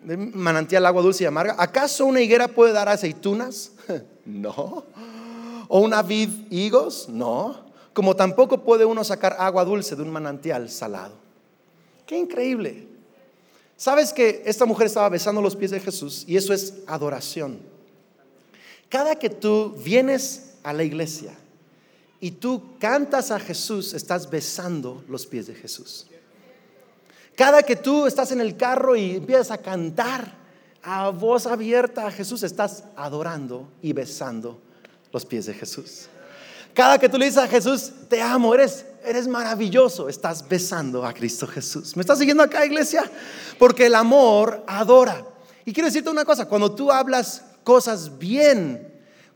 [0.02, 1.54] manantial agua dulce y amarga?
[1.58, 3.72] ¿Acaso una higuera puede dar aceitunas?
[4.24, 4.84] No.
[5.68, 7.08] ¿O una vid higos?
[7.08, 7.64] No.
[7.94, 11.14] Como tampoco puede uno sacar agua dulce de un manantial salado.
[12.04, 12.86] Qué increíble.
[13.78, 17.60] Sabes que esta mujer estaba besando los pies de Jesús y eso es adoración.
[18.90, 21.32] Cada que tú vienes a la iglesia
[22.20, 26.06] y tú cantas a Jesús, estás besando los pies de Jesús.
[27.38, 30.34] Cada que tú estás en el carro y empiezas a cantar
[30.82, 34.60] a voz abierta a Jesús, estás adorando y besando
[35.12, 36.08] los pies de Jesús.
[36.74, 41.12] Cada que tú le dices a Jesús, te amo, eres, eres maravilloso, estás besando a
[41.12, 41.96] Cristo Jesús.
[41.96, 43.08] ¿Me estás siguiendo acá, iglesia?
[43.56, 45.24] Porque el amor adora.
[45.64, 48.87] Y quiero decirte una cosa, cuando tú hablas cosas bien,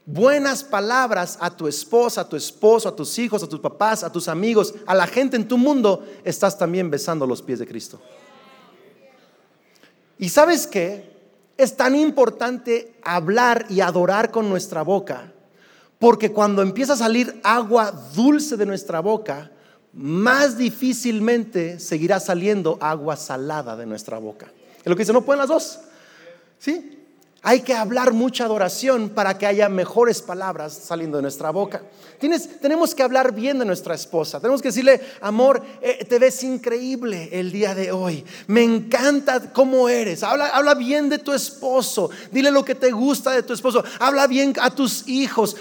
[0.04, 4.10] buenas palabras a tu esposa, a tu esposo, a tus hijos, a tus papás, a
[4.10, 8.00] tus amigos, a la gente en tu mundo, estás también besando los pies de Cristo.
[10.18, 11.12] ¿Y sabes qué?
[11.56, 15.32] Es tan importante hablar y adorar con nuestra boca,
[15.98, 19.50] porque cuando empieza a salir agua dulce de nuestra boca,
[19.92, 24.50] más difícilmente seguirá saliendo agua salada de nuestra boca.
[24.78, 25.80] Es lo que dice, no pueden las dos.
[26.58, 27.01] ¿Sí?
[27.44, 31.82] Hay que hablar mucha adoración para que haya mejores palabras saliendo de nuestra boca.
[32.60, 34.38] Tenemos que hablar bien de nuestra esposa.
[34.38, 38.24] Tenemos que decirle, amor, eh, te ves increíble el día de hoy.
[38.46, 40.22] Me encanta cómo eres.
[40.22, 42.10] Habla, habla bien de tu esposo.
[42.30, 43.82] Dile lo que te gusta de tu esposo.
[43.98, 45.56] Habla bien a tus hijos.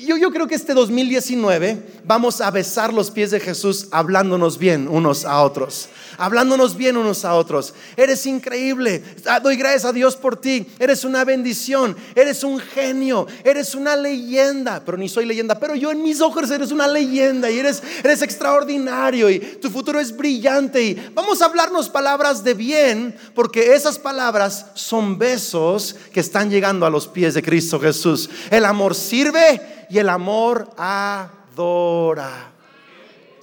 [0.00, 4.88] yo, yo creo que este 2019 vamos a besar los pies de Jesús hablándonos bien
[4.88, 5.90] unos a otros.
[6.18, 7.74] Hablándonos bien unos a otros.
[7.96, 9.02] Eres increíble.
[9.26, 13.96] Ah, doy gracias a Dios por ti eres una bendición, eres un genio, eres una
[13.96, 17.82] leyenda, pero ni soy leyenda, pero yo en mis ojos eres una leyenda y eres,
[18.02, 23.74] eres extraordinario y tu futuro es brillante y vamos a hablarnos palabras de bien porque
[23.74, 28.28] esas palabras son besos que están llegando a los pies de Cristo Jesús.
[28.50, 32.55] El amor sirve y el amor adora.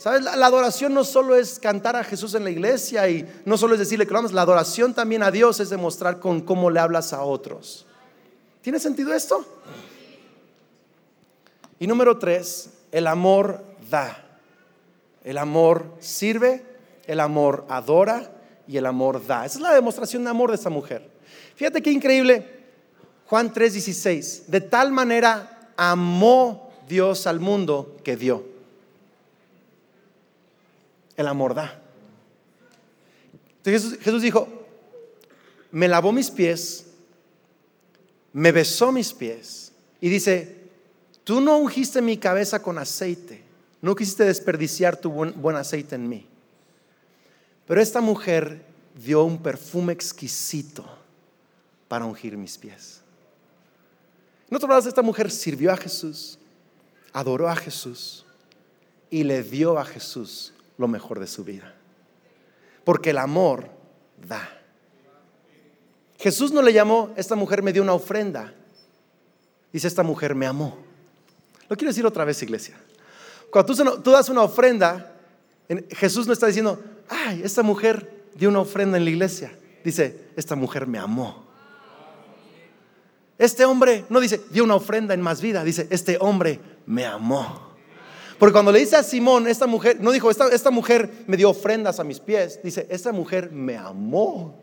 [0.03, 0.21] ¿Sabes?
[0.21, 3.79] La, adoración no solo es cantar a Jesús en la iglesia y no solo es
[3.79, 7.13] decirle que lo amas, la adoración también a Dios es demostrar con cómo le hablas
[7.13, 7.85] a otros.
[8.61, 9.45] ¿Tiene sentido esto?
[11.79, 14.25] Y número tres, el amor da.
[15.23, 16.65] El amor sirve,
[17.07, 18.29] el amor adora
[18.67, 19.45] y el amor da.
[19.45, 21.09] Esa es la demostración de amor de esta mujer.
[21.55, 22.45] Fíjate qué increíble.
[23.27, 24.47] Juan 3:16.
[24.47, 28.51] De tal manera amó Dios al mundo que dio
[31.17, 31.79] el amor da.
[33.63, 34.47] Entonces Jesús, dijo,
[35.71, 36.87] me lavó mis pies,
[38.33, 39.71] me besó mis pies
[40.01, 40.57] y dice,
[41.23, 43.41] tú no ungiste mi cabeza con aceite,
[43.81, 46.27] no quisiste desperdiciar tu buen, aceite en mí.
[47.65, 50.85] Pero esta mujer dio un perfume exquisito
[51.87, 53.01] para ungir mis pies.
[54.49, 56.37] En otro lado, esta mujer sirvió a Jesús,
[57.13, 58.25] adoró a Jesús
[59.09, 61.73] y le dio a Jesús lo mejor de su vida.
[62.83, 63.69] Porque el amor
[64.27, 64.47] da.
[66.19, 68.53] Jesús no le llamó, esta mujer me dio una ofrenda.
[69.71, 70.77] Dice, esta mujer me amó.
[71.69, 72.77] Lo quiero decir otra vez, iglesia.
[73.49, 75.15] Cuando tú, tú das una ofrenda,
[75.91, 79.57] Jesús no está diciendo, ay, esta mujer dio una ofrenda en la iglesia.
[79.83, 81.45] Dice, esta mujer me amó.
[83.37, 85.63] Este hombre no dice, dio una ofrenda en más vida.
[85.63, 87.72] Dice, este hombre me amó.
[88.43, 91.49] Porque cuando le dice a Simón, esta mujer, no dijo, esta, esta mujer me dio
[91.49, 94.61] ofrendas a mis pies, dice, esta mujer me amó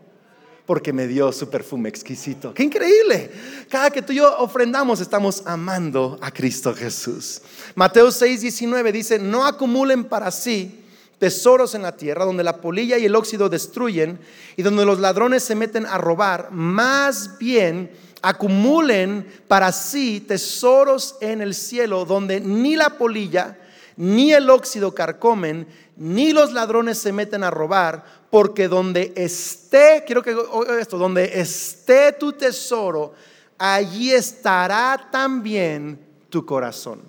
[0.67, 2.53] porque me dio su perfume exquisito.
[2.53, 3.31] ¡Qué increíble!
[3.71, 7.41] Cada que tú y yo ofrendamos, estamos amando a Cristo Jesús.
[7.75, 10.85] Mateo 6, 19 dice, no acumulen para sí
[11.19, 14.21] tesoros en la tierra, donde la polilla y el óxido destruyen
[14.59, 21.41] y donde los ladrones se meten a robar, más bien acumulen para sí tesoros en
[21.41, 23.57] el cielo, donde ni la polilla
[24.01, 30.23] ni el óxido carcomen, ni los ladrones se meten a robar, porque donde esté, quiero
[30.23, 30.35] que
[30.81, 33.13] esto, donde esté tu tesoro,
[33.59, 37.03] allí estará también tu corazón.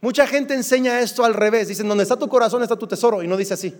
[0.00, 3.28] Mucha gente enseña esto al revés, dicen, donde está tu corazón está tu tesoro, y
[3.28, 3.76] no dice así.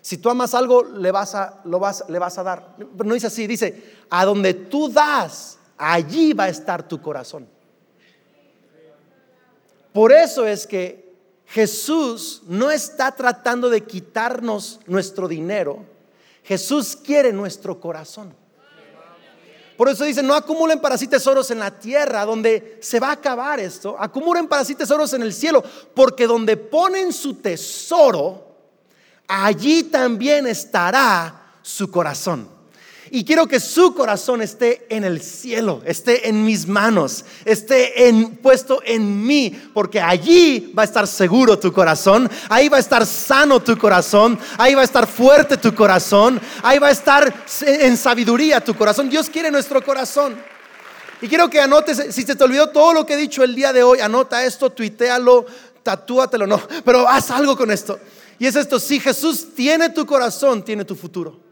[0.00, 2.76] Si tú amas algo, le vas a, lo vas, le vas a dar.
[3.04, 7.46] No dice así, dice, a donde tú das, allí va a estar tu corazón.
[9.94, 11.14] Por eso es que
[11.46, 15.84] Jesús no está tratando de quitarnos nuestro dinero.
[16.42, 18.34] Jesús quiere nuestro corazón.
[19.76, 23.12] Por eso dice, no acumulen para sí tesoros en la tierra, donde se va a
[23.12, 23.94] acabar esto.
[23.96, 25.62] Acumulen para sí tesoros en el cielo,
[25.94, 28.48] porque donde ponen su tesoro,
[29.28, 32.48] allí también estará su corazón.
[33.14, 37.94] Y quiero que su corazón esté en el cielo, esté en mis manos, esté
[38.42, 43.06] puesto en mí, porque allí va a estar seguro tu corazón, ahí va a estar
[43.06, 47.96] sano tu corazón, ahí va a estar fuerte tu corazón, ahí va a estar en
[47.96, 49.08] sabiduría tu corazón.
[49.08, 50.34] Dios quiere nuestro corazón.
[51.22, 53.72] Y quiero que anotes, si se te olvidó todo lo que he dicho el día
[53.72, 55.46] de hoy, anota esto, tuitealo,
[55.84, 57.96] tatúatelo, no, pero haz algo con esto.
[58.40, 61.43] Y es esto, si Jesús tiene tu corazón, tiene tu futuro.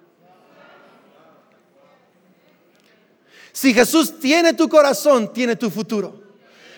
[3.52, 6.14] Si Jesús tiene tu corazón, tiene tu futuro.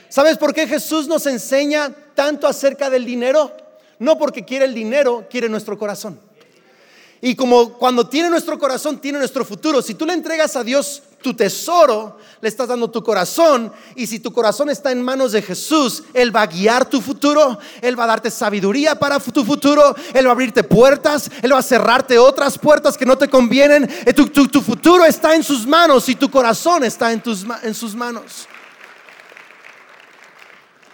[0.08, 3.56] ¿Sabes por qué Jesús nos enseña tanto acerca del dinero?
[3.98, 6.20] No porque quiere el dinero, quiere nuestro corazón.
[7.20, 9.80] Y como cuando tiene nuestro corazón, tiene nuestro futuro.
[9.80, 13.72] Si tú le entregas a Dios tu tesoro, le estás dando tu corazón.
[13.96, 17.58] Y si tu corazón está en manos de Jesús, Él va a guiar tu futuro.
[17.80, 19.96] Él va a darte sabiduría para tu futuro.
[20.12, 21.30] Él va a abrirte puertas.
[21.40, 23.90] Él va a cerrarte otras puertas que no te convienen.
[24.04, 27.24] Eh, tu, tu, futuro está en sus manos y tu corazón está en,
[27.74, 28.46] sus manos.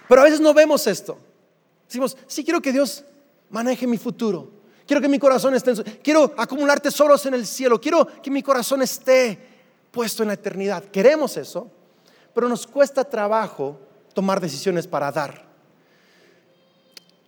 [0.07, 1.19] Pero a veces no vemos esto.
[1.87, 3.03] Decimos, sí quiero que Dios
[3.49, 4.49] maneje mi futuro.
[4.87, 7.81] Quiero que mi corazón esté en su, Quiero acumular tesoros en el cielo.
[7.81, 9.50] Quiero que mi corazón esté
[9.91, 10.83] puesto en la eternidad.
[10.85, 11.69] Queremos eso,
[12.33, 13.79] pero nos cuesta trabajo
[14.13, 15.45] tomar decisiones para dar.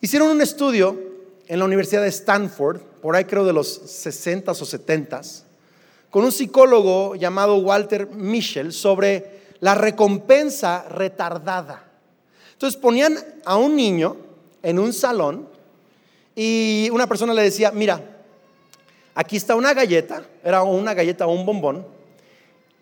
[0.02, 0.98] Hicieron un estudio
[1.48, 5.22] en la Universidad de Stanford, por ahí creo de los 60 o 70
[6.14, 11.84] con un psicólogo llamado Walter Mischel sobre la recompensa retardada.
[12.52, 14.16] Entonces ponían a un niño
[14.62, 15.50] en un salón
[16.36, 18.00] y una persona le decía, mira,
[19.16, 21.84] aquí está una galleta, era una galleta o un bombón,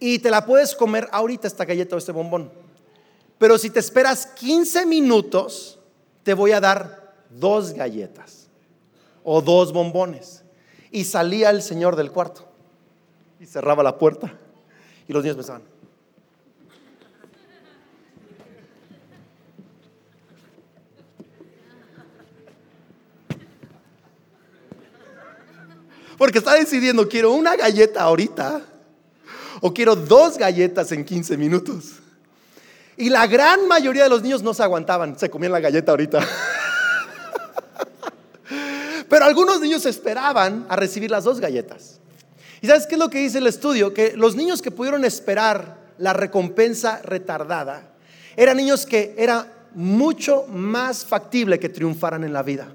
[0.04, 2.52] y te la puedes comer ahorita esta galleta o este bombón.
[3.38, 5.78] Pero si te esperas 15 minutos,
[6.24, 8.48] te voy a dar dos galletas
[9.24, 10.44] o dos bombones.
[10.90, 12.48] Y salía el señor del cuarto
[13.40, 14.34] y cerraba la puerta.
[15.08, 15.62] Y los niños pensaban.
[26.18, 28.71] Porque está decidiendo, quiero una galleta ahorita
[29.62, 31.94] o quiero dos galletas en 15 minutos.
[32.98, 36.20] Y la gran mayoría de los niños no se aguantaban, se comían la galleta ahorita.
[39.10, 42.00] Pero algunos niños esperaban a recibir las dos galletas.
[42.62, 43.94] ¿Y sabes qué es lo que dice el estudio?
[43.94, 47.94] Que los niños que pudieron esperar la recompensa retardada
[48.36, 52.68] eran niños que era mucho más factible que triunfaran en la vida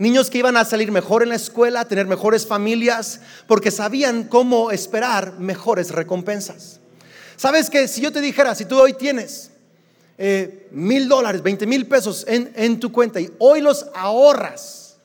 [0.00, 4.70] niños que iban a salir mejor en la escuela, tener mejores familias, porque sabían cómo
[4.70, 6.80] esperar mejores recompensas.
[7.36, 9.50] Sabes que si yo te dijera, si tú hoy tienes
[10.16, 14.96] eh, mil dólares, veinte mil pesos en, tu cuenta y hoy los ahorras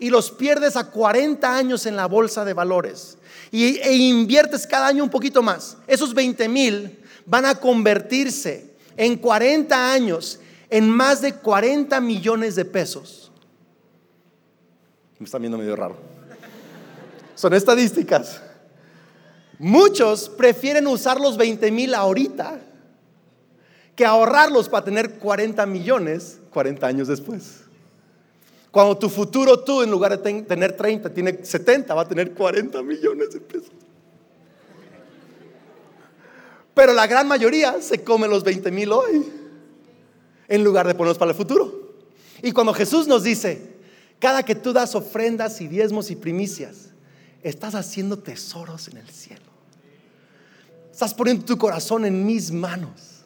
[0.00, 3.18] y los pierdes a 40 años en la bolsa de valores
[3.52, 9.16] y, e inviertes cada año un poquito más, esos 20 mil van a convertirse en
[9.18, 13.21] 40 años en más de 40 millones de pesos.
[15.22, 15.94] Me están viendo medio raro.
[17.36, 18.42] Son estadísticas.
[19.56, 22.58] Muchos prefieren usar los 20 mil ahorita
[23.94, 27.60] que ahorrarlos para tener 40 millones 40 años después.
[28.72, 32.82] Cuando tu futuro tú, en lugar de tener 30, tiene 70, va a tener 40
[32.82, 33.70] millones de pesos.
[36.74, 39.32] Pero la gran mayoría se come los 20 mil hoy.
[40.48, 41.94] en lugar de ponernos para el futuro.
[42.42, 43.71] Y cuando Jesús nos dice,
[44.22, 46.90] cada que tú das ofrendas y diezmos y primicias,
[47.42, 49.50] estás haciendo tesoros en el cielo.
[50.92, 53.24] Estás poniendo tu corazón en mis manos.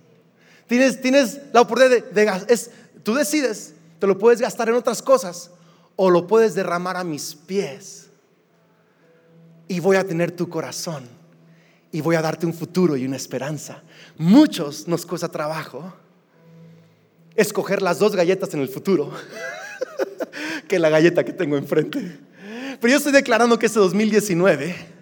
[0.66, 2.60] Tienes, tienes la oportunidad de, de
[3.02, 5.50] tú decides, te lo puedes gastar en otras cosas
[5.96, 8.06] o lo puedes derramar a mis pies.
[9.68, 11.06] Y voy a tener tu corazón
[11.92, 13.82] y voy a darte un futuro y una esperanza.
[14.16, 15.92] Muchos nos cuesta trabajo
[17.34, 19.12] escoger las dos galletas en el futuro
[20.68, 22.18] que la galleta que tengo enfrente.
[22.80, 24.95] Pero yo estoy declarando que este 2019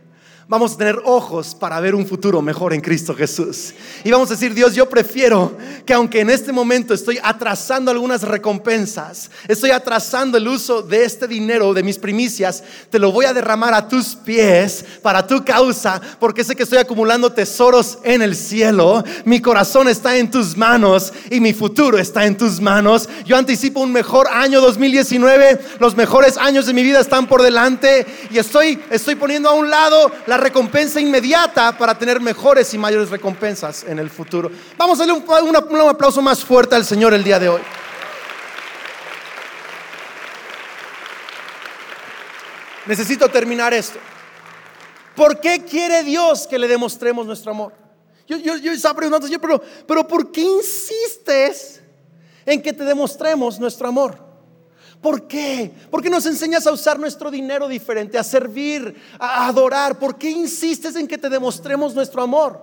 [0.49, 3.73] vamos a tener ojos para ver un futuro mejor en Cristo Jesús.
[4.03, 8.23] Y vamos a decir, Dios, yo prefiero que aunque en este momento estoy atrasando algunas
[8.23, 13.33] recompensas, estoy atrasando el uso de este dinero, de mis primicias, te lo voy a
[13.33, 18.37] derramar a tus pies para tu causa, porque sé que estoy acumulando tesoros en el
[18.37, 19.03] cielo.
[19.25, 23.09] Mi corazón está en tus manos y mi futuro está en tus manos.
[23.25, 28.07] Yo anticipo un mejor año 2019, los mejores años de mi vida están por delante
[28.31, 33.11] y estoy, estoy poniendo a un lado la recompensa inmediata para tener mejores y mayores
[33.11, 34.51] recompensas en el futuro.
[34.77, 37.61] Vamos a darle un, un aplauso más fuerte al Señor el día de hoy.
[42.87, 43.99] Necesito terminar esto.
[45.17, 47.73] ¿Por qué quiere Dios que le demostremos nuestro amor?
[48.27, 51.83] Yo, yo, yo estaba preguntando, pero, pero ¿por qué insistes
[52.45, 54.34] en que te demostremos nuestro amor?
[55.05, 55.71] ¿Por qué?
[55.91, 59.99] ¿Por qué nos enseñas a usar nuestro dinero diferente, a servir, a adorar?
[59.99, 62.59] ¿Por qué insistes en que te demostremos nuestro amor?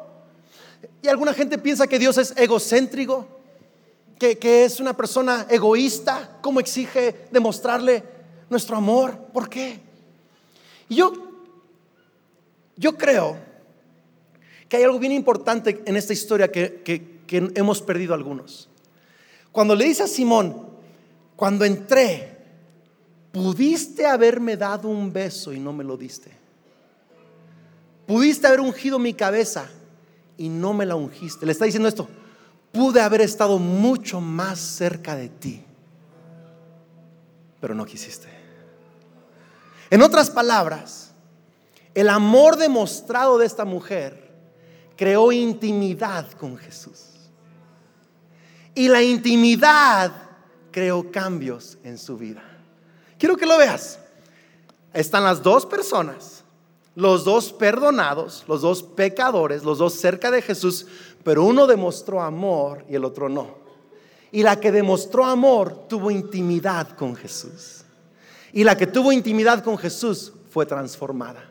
[1.04, 3.28] Y alguna gente piensa que Dios es egocéntrico,
[4.18, 6.40] que, que es una persona egoísta.
[6.42, 8.04] ¿Cómo exige demostrarle
[8.50, 9.16] nuestro amor?
[9.32, 9.80] ¿Por qué?
[10.90, 11.14] Y yo,
[12.76, 13.38] yo creo
[14.68, 18.68] que hay algo bien importante en esta historia que, que hemos perdido algunos.
[19.52, 20.72] Cuando le dice a Simón,
[21.36, 22.31] cuando entré,
[23.32, 26.32] pudiste haberme dado un beso y no me lo diste.
[28.06, 29.70] Pudiste haber ungido mi cabeza
[30.38, 31.46] y no me la ungiste.
[31.46, 32.08] Le está diciendo esto.
[32.72, 35.64] Pude haber estado mucho más cerca de ti,
[37.60, 38.28] pero no quisiste.
[39.90, 41.12] En otras palabras,
[41.94, 44.32] el amor demostrado de esta mujer
[44.96, 47.10] creó intimidad con Jesús.
[48.74, 50.14] Y la intimidad
[50.72, 52.51] creó cambios en su vida.
[53.22, 54.00] Quiero que lo veas.
[54.96, 56.44] Están las dos personas,
[56.96, 60.88] los dos perdonados, los dos pecadores, los dos cerca de Jesús,
[61.24, 63.60] pero uno demostró amor y el otro no.
[64.32, 67.84] Y la que demostró amor tuvo intimidad con Jesús.
[68.54, 71.48] Y la que tuvo intimidad con Jesús fue transformada.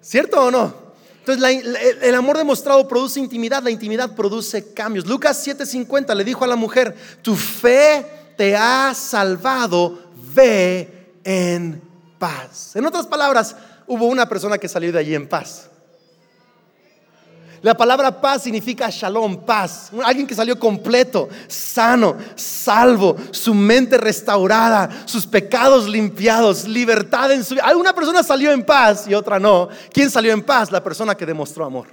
[0.00, 0.74] ¿Cierto o no?
[1.20, 5.06] Entonces el amor demostrado produce intimidad, la intimidad produce cambios.
[5.06, 11.82] Lucas 7:50 le dijo a la mujer, tu fe te ha salvado, ve en
[12.18, 12.74] paz.
[12.76, 13.54] En otras palabras,
[13.86, 15.68] hubo una persona que salió de allí en paz.
[17.60, 19.90] La palabra paz significa shalom, paz.
[20.04, 27.54] Alguien que salió completo, sano, salvo, su mente restaurada, sus pecados limpiados, libertad en su
[27.54, 27.76] vida.
[27.76, 29.68] Una persona salió en paz y otra no.
[29.92, 30.70] ¿Quién salió en paz?
[30.70, 31.88] La persona que demostró amor.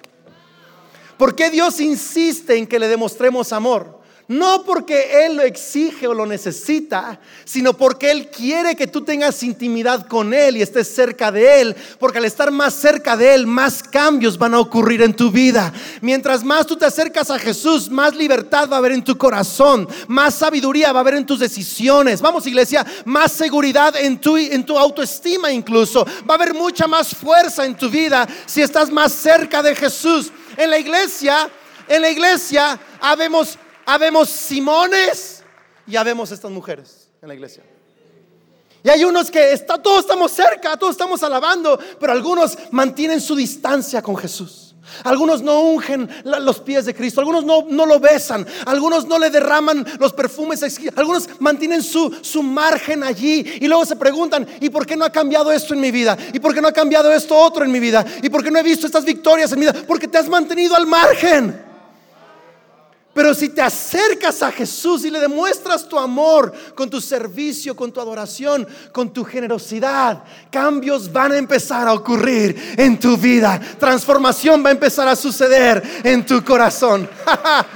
[1.17, 4.04] ¿Por qué Dios insiste en que le demostremos amor?
[4.27, 9.43] No porque Él lo exige o lo necesita, sino porque Él quiere que tú tengas
[9.43, 11.75] intimidad con Él y estés cerca de Él.
[11.99, 15.71] Porque al estar más cerca de Él, más cambios van a ocurrir en tu vida.
[16.01, 19.87] Mientras más tú te acercas a Jesús, más libertad va a haber en tu corazón,
[20.07, 22.19] más sabiduría va a haber en tus decisiones.
[22.19, 26.03] Vamos iglesia, más seguridad en tu, en tu autoestima incluso.
[26.27, 30.31] Va a haber mucha más fuerza en tu vida si estás más cerca de Jesús.
[30.57, 31.47] En la iglesia,
[31.87, 35.43] en la iglesia habemos habemos Simones
[35.87, 37.63] y habemos estas mujeres en la iglesia.
[38.83, 43.35] Y hay unos que está, todos estamos cerca, todos estamos alabando, pero algunos mantienen su
[43.35, 44.75] distancia con Jesús.
[45.03, 49.31] Algunos no ungen los pies de Cristo, algunos no, no lo besan, algunos no le
[49.31, 50.63] derraman los perfumes,
[50.95, 55.11] algunos mantienen su, su margen allí y luego se preguntan, ¿y por qué no ha
[55.11, 56.15] cambiado esto en mi vida?
[56.33, 58.05] ¿Y por qué no ha cambiado esto otro en mi vida?
[58.21, 59.83] ¿Y por qué no he visto estas victorias en mi vida?
[59.87, 61.74] Porque te has mantenido al margen.
[63.15, 67.93] Pero si te acercas a Jesús y le demuestras tu amor con tu servicio, con
[67.93, 73.57] tu adoración, con tu generosidad, cambios van a empezar a ocurrir en tu vida.
[73.79, 77.09] Transformación va a empezar a suceder en tu corazón.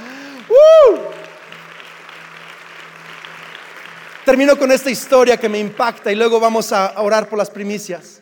[4.26, 8.20] Termino con esta historia que me impacta y luego vamos a orar por las primicias.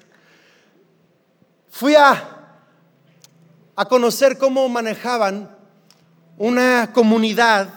[1.68, 2.52] Fui a,
[3.74, 5.57] a conocer cómo manejaban
[6.38, 7.68] una comunidad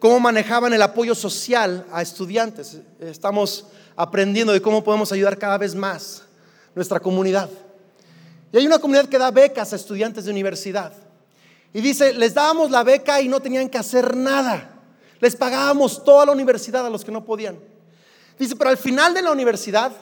[0.00, 2.78] cómo manejaban el apoyo social a estudiantes.
[2.98, 6.22] Estamos aprendiendo de cómo podemos ayudar cada vez más
[6.74, 7.50] nuestra comunidad.
[8.50, 10.92] Y hay una comunidad que da becas a estudiantes de universidad.
[11.72, 14.70] Y dice, les dábamos la beca y no tenían que hacer nada.
[15.20, 17.58] Les pagábamos toda la universidad a los que no podían.
[18.38, 19.92] Dice, pero al final de la universidad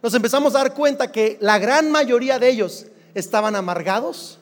[0.00, 4.38] nos empezamos a dar cuenta que la gran mayoría de ellos estaban amargados,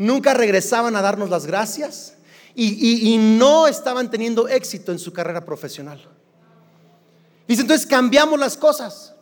[0.00, 2.14] nunca regresaban a darnos las gracias
[2.54, 6.02] y, no estaban teniendo éxito en su carrera profesional.
[7.46, 9.14] Dice, entonces cambiamos las cosas.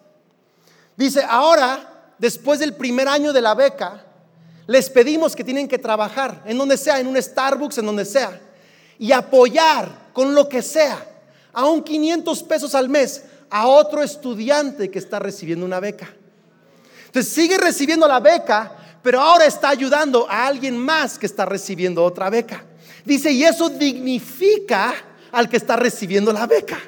[0.96, 4.04] Dice, ahora, después del primer año de la beca,
[4.68, 8.40] les pedimos que tienen que trabajar en donde sea, en un Starbucks, en donde sea,
[9.00, 11.04] y apoyar con lo que sea,
[11.52, 16.08] aún 500 pesos al mes, a otro estudiante que está recibiendo una beca.
[17.06, 22.04] Entonces sigue recibiendo la beca, pero ahora está ayudando a alguien más que está recibiendo
[22.04, 22.64] otra beca.
[23.04, 24.94] Dice, y eso dignifica
[25.32, 26.78] al que está recibiendo la beca.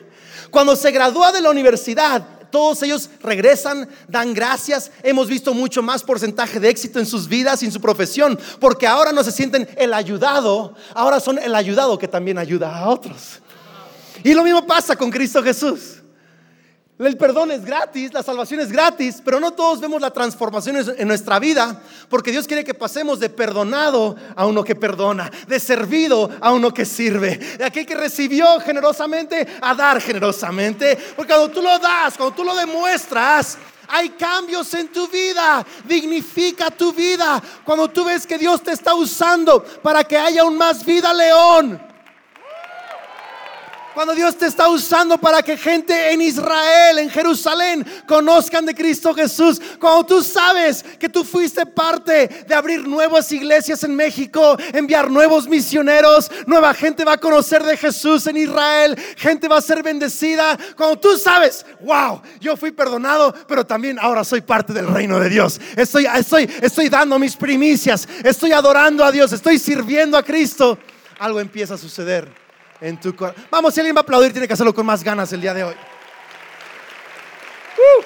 [0.51, 4.91] Cuando se gradúa de la universidad, todos ellos regresan, dan gracias.
[5.03, 8.87] Hemos visto mucho más porcentaje de éxito en sus vidas y en su profesión, porque
[8.87, 13.41] ahora no se sienten el ayudado, ahora son el ayudado que también ayuda a otros.
[14.23, 16.00] Y lo mismo pasa con Cristo Jesús.
[17.07, 21.09] El perdón es gratis, la salvación es gratis, pero no todos vemos la transformación en
[21.09, 21.81] nuestra vida,
[22.11, 26.75] porque Dios quiere que pasemos de perdonado a uno que perdona, de servido a uno
[26.75, 32.19] que sirve, de aquel que recibió generosamente a dar generosamente, porque cuando tú lo das,
[32.19, 33.57] cuando tú lo demuestras,
[33.89, 37.43] hay cambios en tu vida, dignifica tu vida.
[37.65, 41.90] Cuando tú ves que Dios te está usando para que haya un más vida león,
[43.95, 49.15] cuando Dios te está usando para que gente en Israel, en Jerusalén, conozcan de Cristo
[49.15, 49.61] Jesús.
[49.79, 55.49] Cuando tú sabes que tú fuiste parte de abrir nuevas iglesias en México, enviar nuevos
[55.49, 60.57] misioneros, nueva gente va a conocer de Jesús en Israel, gente va a ser bendecida.
[60.77, 65.29] Cuando tú sabes, wow, yo fui perdonado, pero también ahora soy parte del reino de
[65.29, 65.61] Dios.
[65.77, 70.79] Estoy, estoy, estoy dando mis primicias, estoy adorando a Dios, estoy sirviendo a Cristo.
[71.19, 72.50] Algo empieza a suceder
[72.81, 73.45] en tu corazón.
[73.51, 75.65] Vamos, si alguien va a aplaudir, tiene que hacerlo con más ganas el día de
[75.65, 75.75] hoy.
[77.77, 78.05] Uh.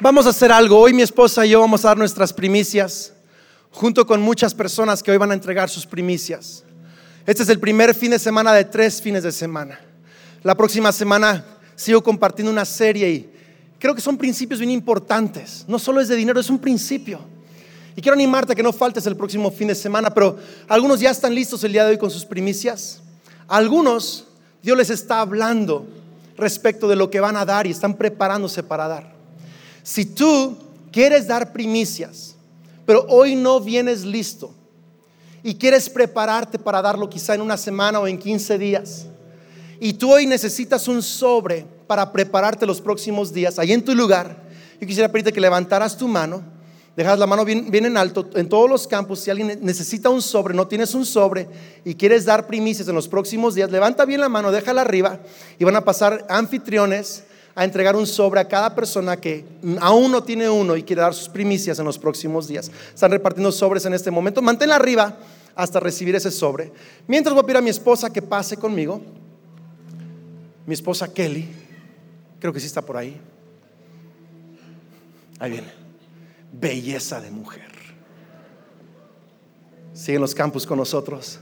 [0.00, 0.80] Vamos a hacer algo.
[0.80, 3.12] Hoy mi esposa y yo vamos a dar nuestras primicias
[3.70, 6.64] junto con muchas personas que hoy van a entregar sus primicias.
[7.24, 9.80] Este es el primer fin de semana de tres fines de semana.
[10.42, 11.44] La próxima semana
[11.76, 13.30] sigo compartiendo una serie y
[13.78, 15.64] creo que son principios bien importantes.
[15.68, 17.20] No solo es de dinero, es un principio.
[17.94, 20.38] Y quiero animarte a que no faltes el próximo fin de semana, pero
[20.68, 23.00] algunos ya están listos el día de hoy con sus primicias.
[23.48, 24.26] algunos
[24.62, 25.84] Dios les está hablando
[26.36, 29.12] respecto de lo que van a dar y están preparándose para dar.
[29.82, 30.56] Si tú
[30.92, 32.36] quieres dar primicias,
[32.86, 34.54] pero hoy no vienes listo
[35.42, 39.06] y quieres prepararte para darlo quizá en una semana o en 15 días,
[39.80, 44.40] y tú hoy necesitas un sobre para prepararte los próximos días, ahí en tu lugar,
[44.80, 46.51] yo quisiera pedirte que levantaras tu mano
[46.96, 49.20] Dejas la mano bien, en alto en todos los campos.
[49.20, 51.48] Si alguien necesita un sobre, no tienes un sobre
[51.84, 55.20] y quieres dar primicias en los próximos días, levanta bien la mano, déjala arriba
[55.58, 57.24] y van a pasar anfitriones
[57.54, 59.44] a entregar un sobre a cada persona que
[59.80, 62.70] aún no tiene uno y quiere dar sus primicias en los próximos días.
[62.94, 64.42] Están repartiendo sobres en este momento.
[64.42, 65.16] Manténla arriba
[65.54, 66.72] hasta recibir ese sobre.
[67.06, 69.00] Mientras voy a pedir a mi esposa que pase conmigo.
[70.66, 71.48] Mi esposa Kelly,
[72.38, 73.18] creo que sí está por ahí.
[75.38, 75.81] Ahí viene
[76.52, 77.70] belleza de mujer.
[79.94, 81.38] Sigue en los campus con nosotros,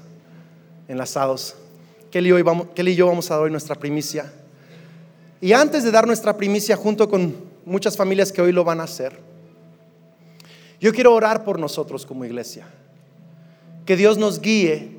[0.89, 1.57] enlazados.
[2.11, 4.33] Kelly, hoy vamos, y yo vamos a dar hoy nuestra primicia.
[5.41, 7.35] Y antes de dar nuestra primicia junto con
[7.65, 9.19] muchas familias que hoy lo van a hacer,
[10.81, 12.67] yo quiero orar por nosotros como iglesia.
[13.87, 14.99] Que Dios nos guíe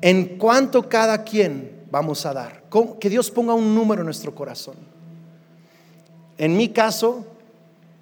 [0.00, 2.64] en cuánto cada quien vamos a dar.
[3.00, 4.76] Que Dios ponga un número en nuestro corazón.
[6.38, 7.24] En mi caso,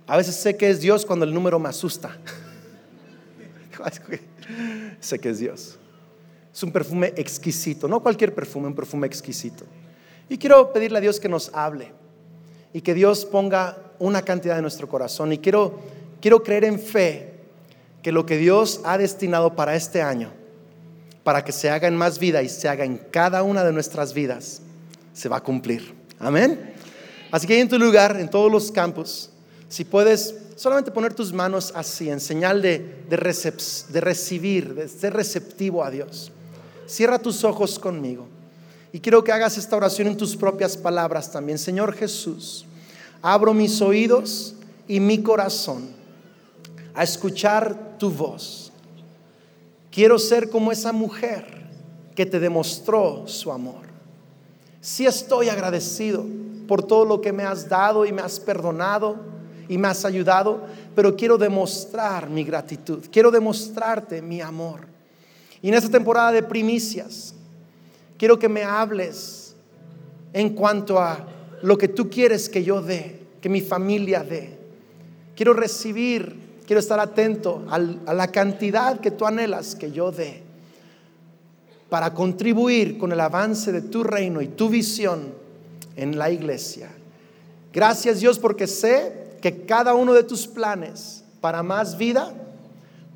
[0.07, 2.17] a veces sé que es Dios cuando el número me asusta.
[5.01, 5.79] sé que es Dios.
[6.53, 9.65] Es un perfume exquisito, no cualquier perfume, un perfume exquisito.
[10.29, 11.93] Y quiero pedirle a Dios que nos hable
[12.73, 15.33] y que Dios ponga una cantidad en nuestro corazón.
[15.33, 15.81] Y quiero,
[16.21, 17.33] quiero creer en fe
[18.03, 20.31] que lo que Dios ha destinado para este año,
[21.23, 24.13] para que se haga en más vida y se haga en cada una de nuestras
[24.13, 24.61] vidas,
[25.13, 25.95] se va a cumplir.
[26.19, 26.75] Amén.
[27.31, 29.31] Así que en tu lugar, en todos los campos,
[29.75, 33.17] si puedes solamente poner tus manos así, en señal de, de,
[34.01, 36.31] recibir, de ser receptivo a Dios.
[36.87, 38.29] Cierra tus ojos conmigo.
[38.93, 41.59] Y quiero que hagas esta oración en tus propias palabras también.
[41.59, 42.67] Señor Jesús,
[43.21, 44.55] abro mis oídos
[44.87, 45.89] y mi corazón
[46.95, 48.71] a escuchar tu voz.
[49.91, 51.65] Quiero ser como esa mujer
[52.15, 53.83] que te demostró su amor.
[54.81, 56.25] Sí estoy agradecido
[56.69, 59.34] por todo lo que me has dado y me has perdonado
[59.69, 60.63] y me has ayudado,
[60.95, 64.87] pero quiero demostrar mi gratitud, quiero demostrarte mi amor.
[65.63, 67.35] Y en esta temporada de primicias,
[68.19, 69.55] quiero que me hables
[70.33, 71.27] en cuanto a
[71.63, 74.59] lo que tú quieres que yo dé, que mi familia dé.
[75.35, 76.37] Quiero recibir,
[76.67, 80.43] quiero estar atento a la cantidad que tú anhelas que yo dé
[81.89, 85.33] para contribuir con el avance de tu reino y tu visión
[85.97, 86.91] en la iglesia.
[87.73, 92.33] Gracias Dios porque sé que cada uno de tus planes para más vida,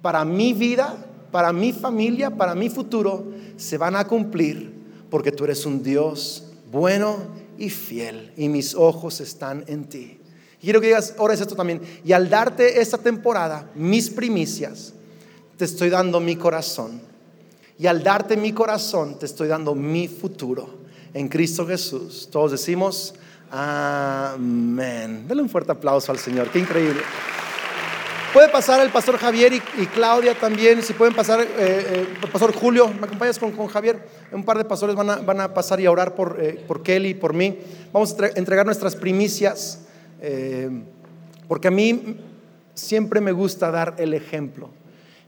[0.03, 0.95] para mi vida,
[1.31, 3.25] para mi familia, para mi futuro,
[3.57, 4.71] se van a cumplir
[5.09, 7.17] porque tú eres un Dios bueno
[7.57, 10.19] y fiel y mis ojos están en ti.
[10.61, 11.81] quiero que digas, ahora es esto también.
[12.05, 14.93] Y al darte esta temporada, mis primicias,
[15.57, 17.01] te estoy dando mi corazón.
[17.79, 20.69] Y al darte mi corazón, te estoy dando mi futuro
[21.15, 22.29] en Cristo Jesús.
[22.31, 23.15] Todos decimos,
[23.51, 25.27] amén.
[25.27, 27.03] Dale un fuerte aplauso al Señor, qué increíble.
[28.33, 32.55] Puede pasar el pastor Javier y, Claudia también, si pueden pasar, eh, eh, el pastor
[32.55, 34.07] Julio, ¿me acompañas con, Javier?
[34.33, 36.83] Un par de pastores van a, van a pasar y a orar por, eh, por
[36.83, 37.59] Kelly y por mí.
[37.91, 39.87] Vamos a entregar nuestras primicias,
[41.49, 42.19] porque a mí
[42.75, 44.69] siempre me gusta dar el ejemplo.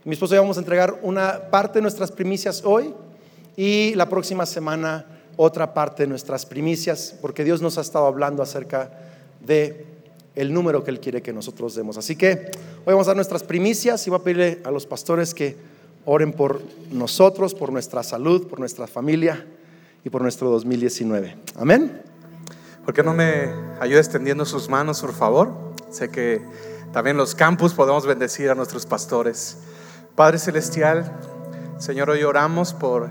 [0.03, 2.93] Mi esposo y yo vamos a entregar una parte de nuestras primicias hoy
[3.55, 5.05] y la próxima semana
[5.37, 8.91] otra parte de nuestras primicias, porque Dios nos ha estado hablando acerca
[9.45, 9.85] de
[10.35, 11.97] el número que Él quiere que nosotros demos.
[11.97, 12.51] Así que
[12.85, 15.57] hoy vamos a dar nuestras primicias y voy a pedirle a los pastores que
[16.05, 16.61] oren por
[16.91, 19.45] nosotros, por nuestra salud, por nuestra familia
[20.03, 21.35] y por nuestro 2019.
[21.55, 22.01] Amén.
[22.85, 25.53] ¿Por qué no me ayuda extendiendo sus manos, por favor?
[25.91, 26.41] Sé que
[26.91, 29.57] también los campus podemos bendecir a nuestros pastores.
[30.15, 31.19] Padre Celestial,
[31.77, 33.09] Señor, hoy oramos por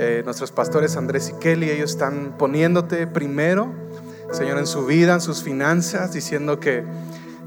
[0.00, 1.70] eh, nuestros pastores Andrés y Kelly.
[1.70, 3.72] Ellos están poniéndote primero
[4.32, 6.84] Señor, en su vida, en sus finanzas, diciendo que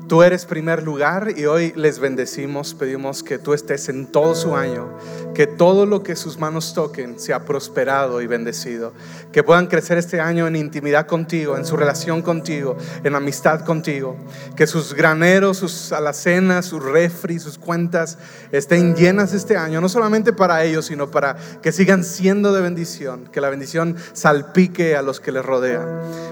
[0.07, 4.55] tú eres primer lugar y hoy les bendecimos, pedimos que tú estés en todo su
[4.55, 4.89] año,
[5.33, 8.93] que todo lo que sus manos toquen sea prosperado y bendecido,
[9.31, 14.15] que puedan crecer este año en intimidad contigo, en su relación contigo, en amistad contigo,
[14.55, 18.17] que sus graneros, sus alacenas, sus refri, sus cuentas
[18.51, 23.29] estén llenas este año, no solamente para ellos, sino para que sigan siendo de bendición,
[23.31, 25.87] que la bendición salpique a los que les rodean.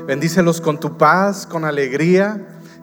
[0.05, 2.39] Bendícelos con tu paz, con alegría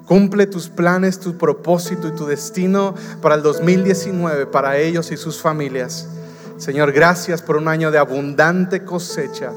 [0.08, 5.42] Cumple tus planes, tu propósito y tu destino para el 2019, para ellos y sus
[5.42, 6.08] familias.
[6.56, 9.52] Señor, gracias por un año de abundante cosecha.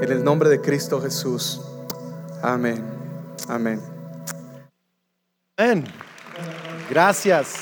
[0.00, 1.60] En el nombre de Cristo Jesús.
[2.40, 2.84] Amén.
[3.48, 3.80] Amén.
[5.56, 5.84] Amén.
[6.88, 7.54] Gracias.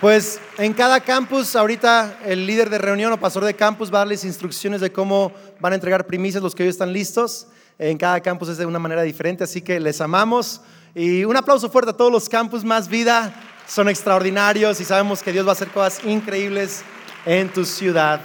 [0.00, 4.00] Pues en cada campus, ahorita el líder de reunión o pastor de campus va a
[4.02, 7.48] darles instrucciones de cómo van a entregar primicias los que hoy están listos.
[7.80, 10.60] En cada campus es de una manera diferente, así que les amamos.
[10.94, 13.34] Y un aplauso fuerte a todos los campus Más Vida.
[13.66, 16.82] Son extraordinarios y sabemos que Dios va a hacer cosas increíbles
[17.26, 18.20] en tu ciudad.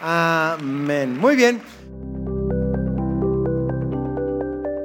[0.00, 1.18] Amén.
[1.18, 1.60] Muy bien.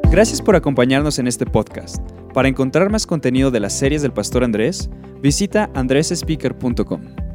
[0.09, 1.97] Gracias por acompañarnos en este podcast.
[2.33, 4.89] Para encontrar más contenido de las series del Pastor Andrés,
[5.21, 7.28] visita andresespeaker.com.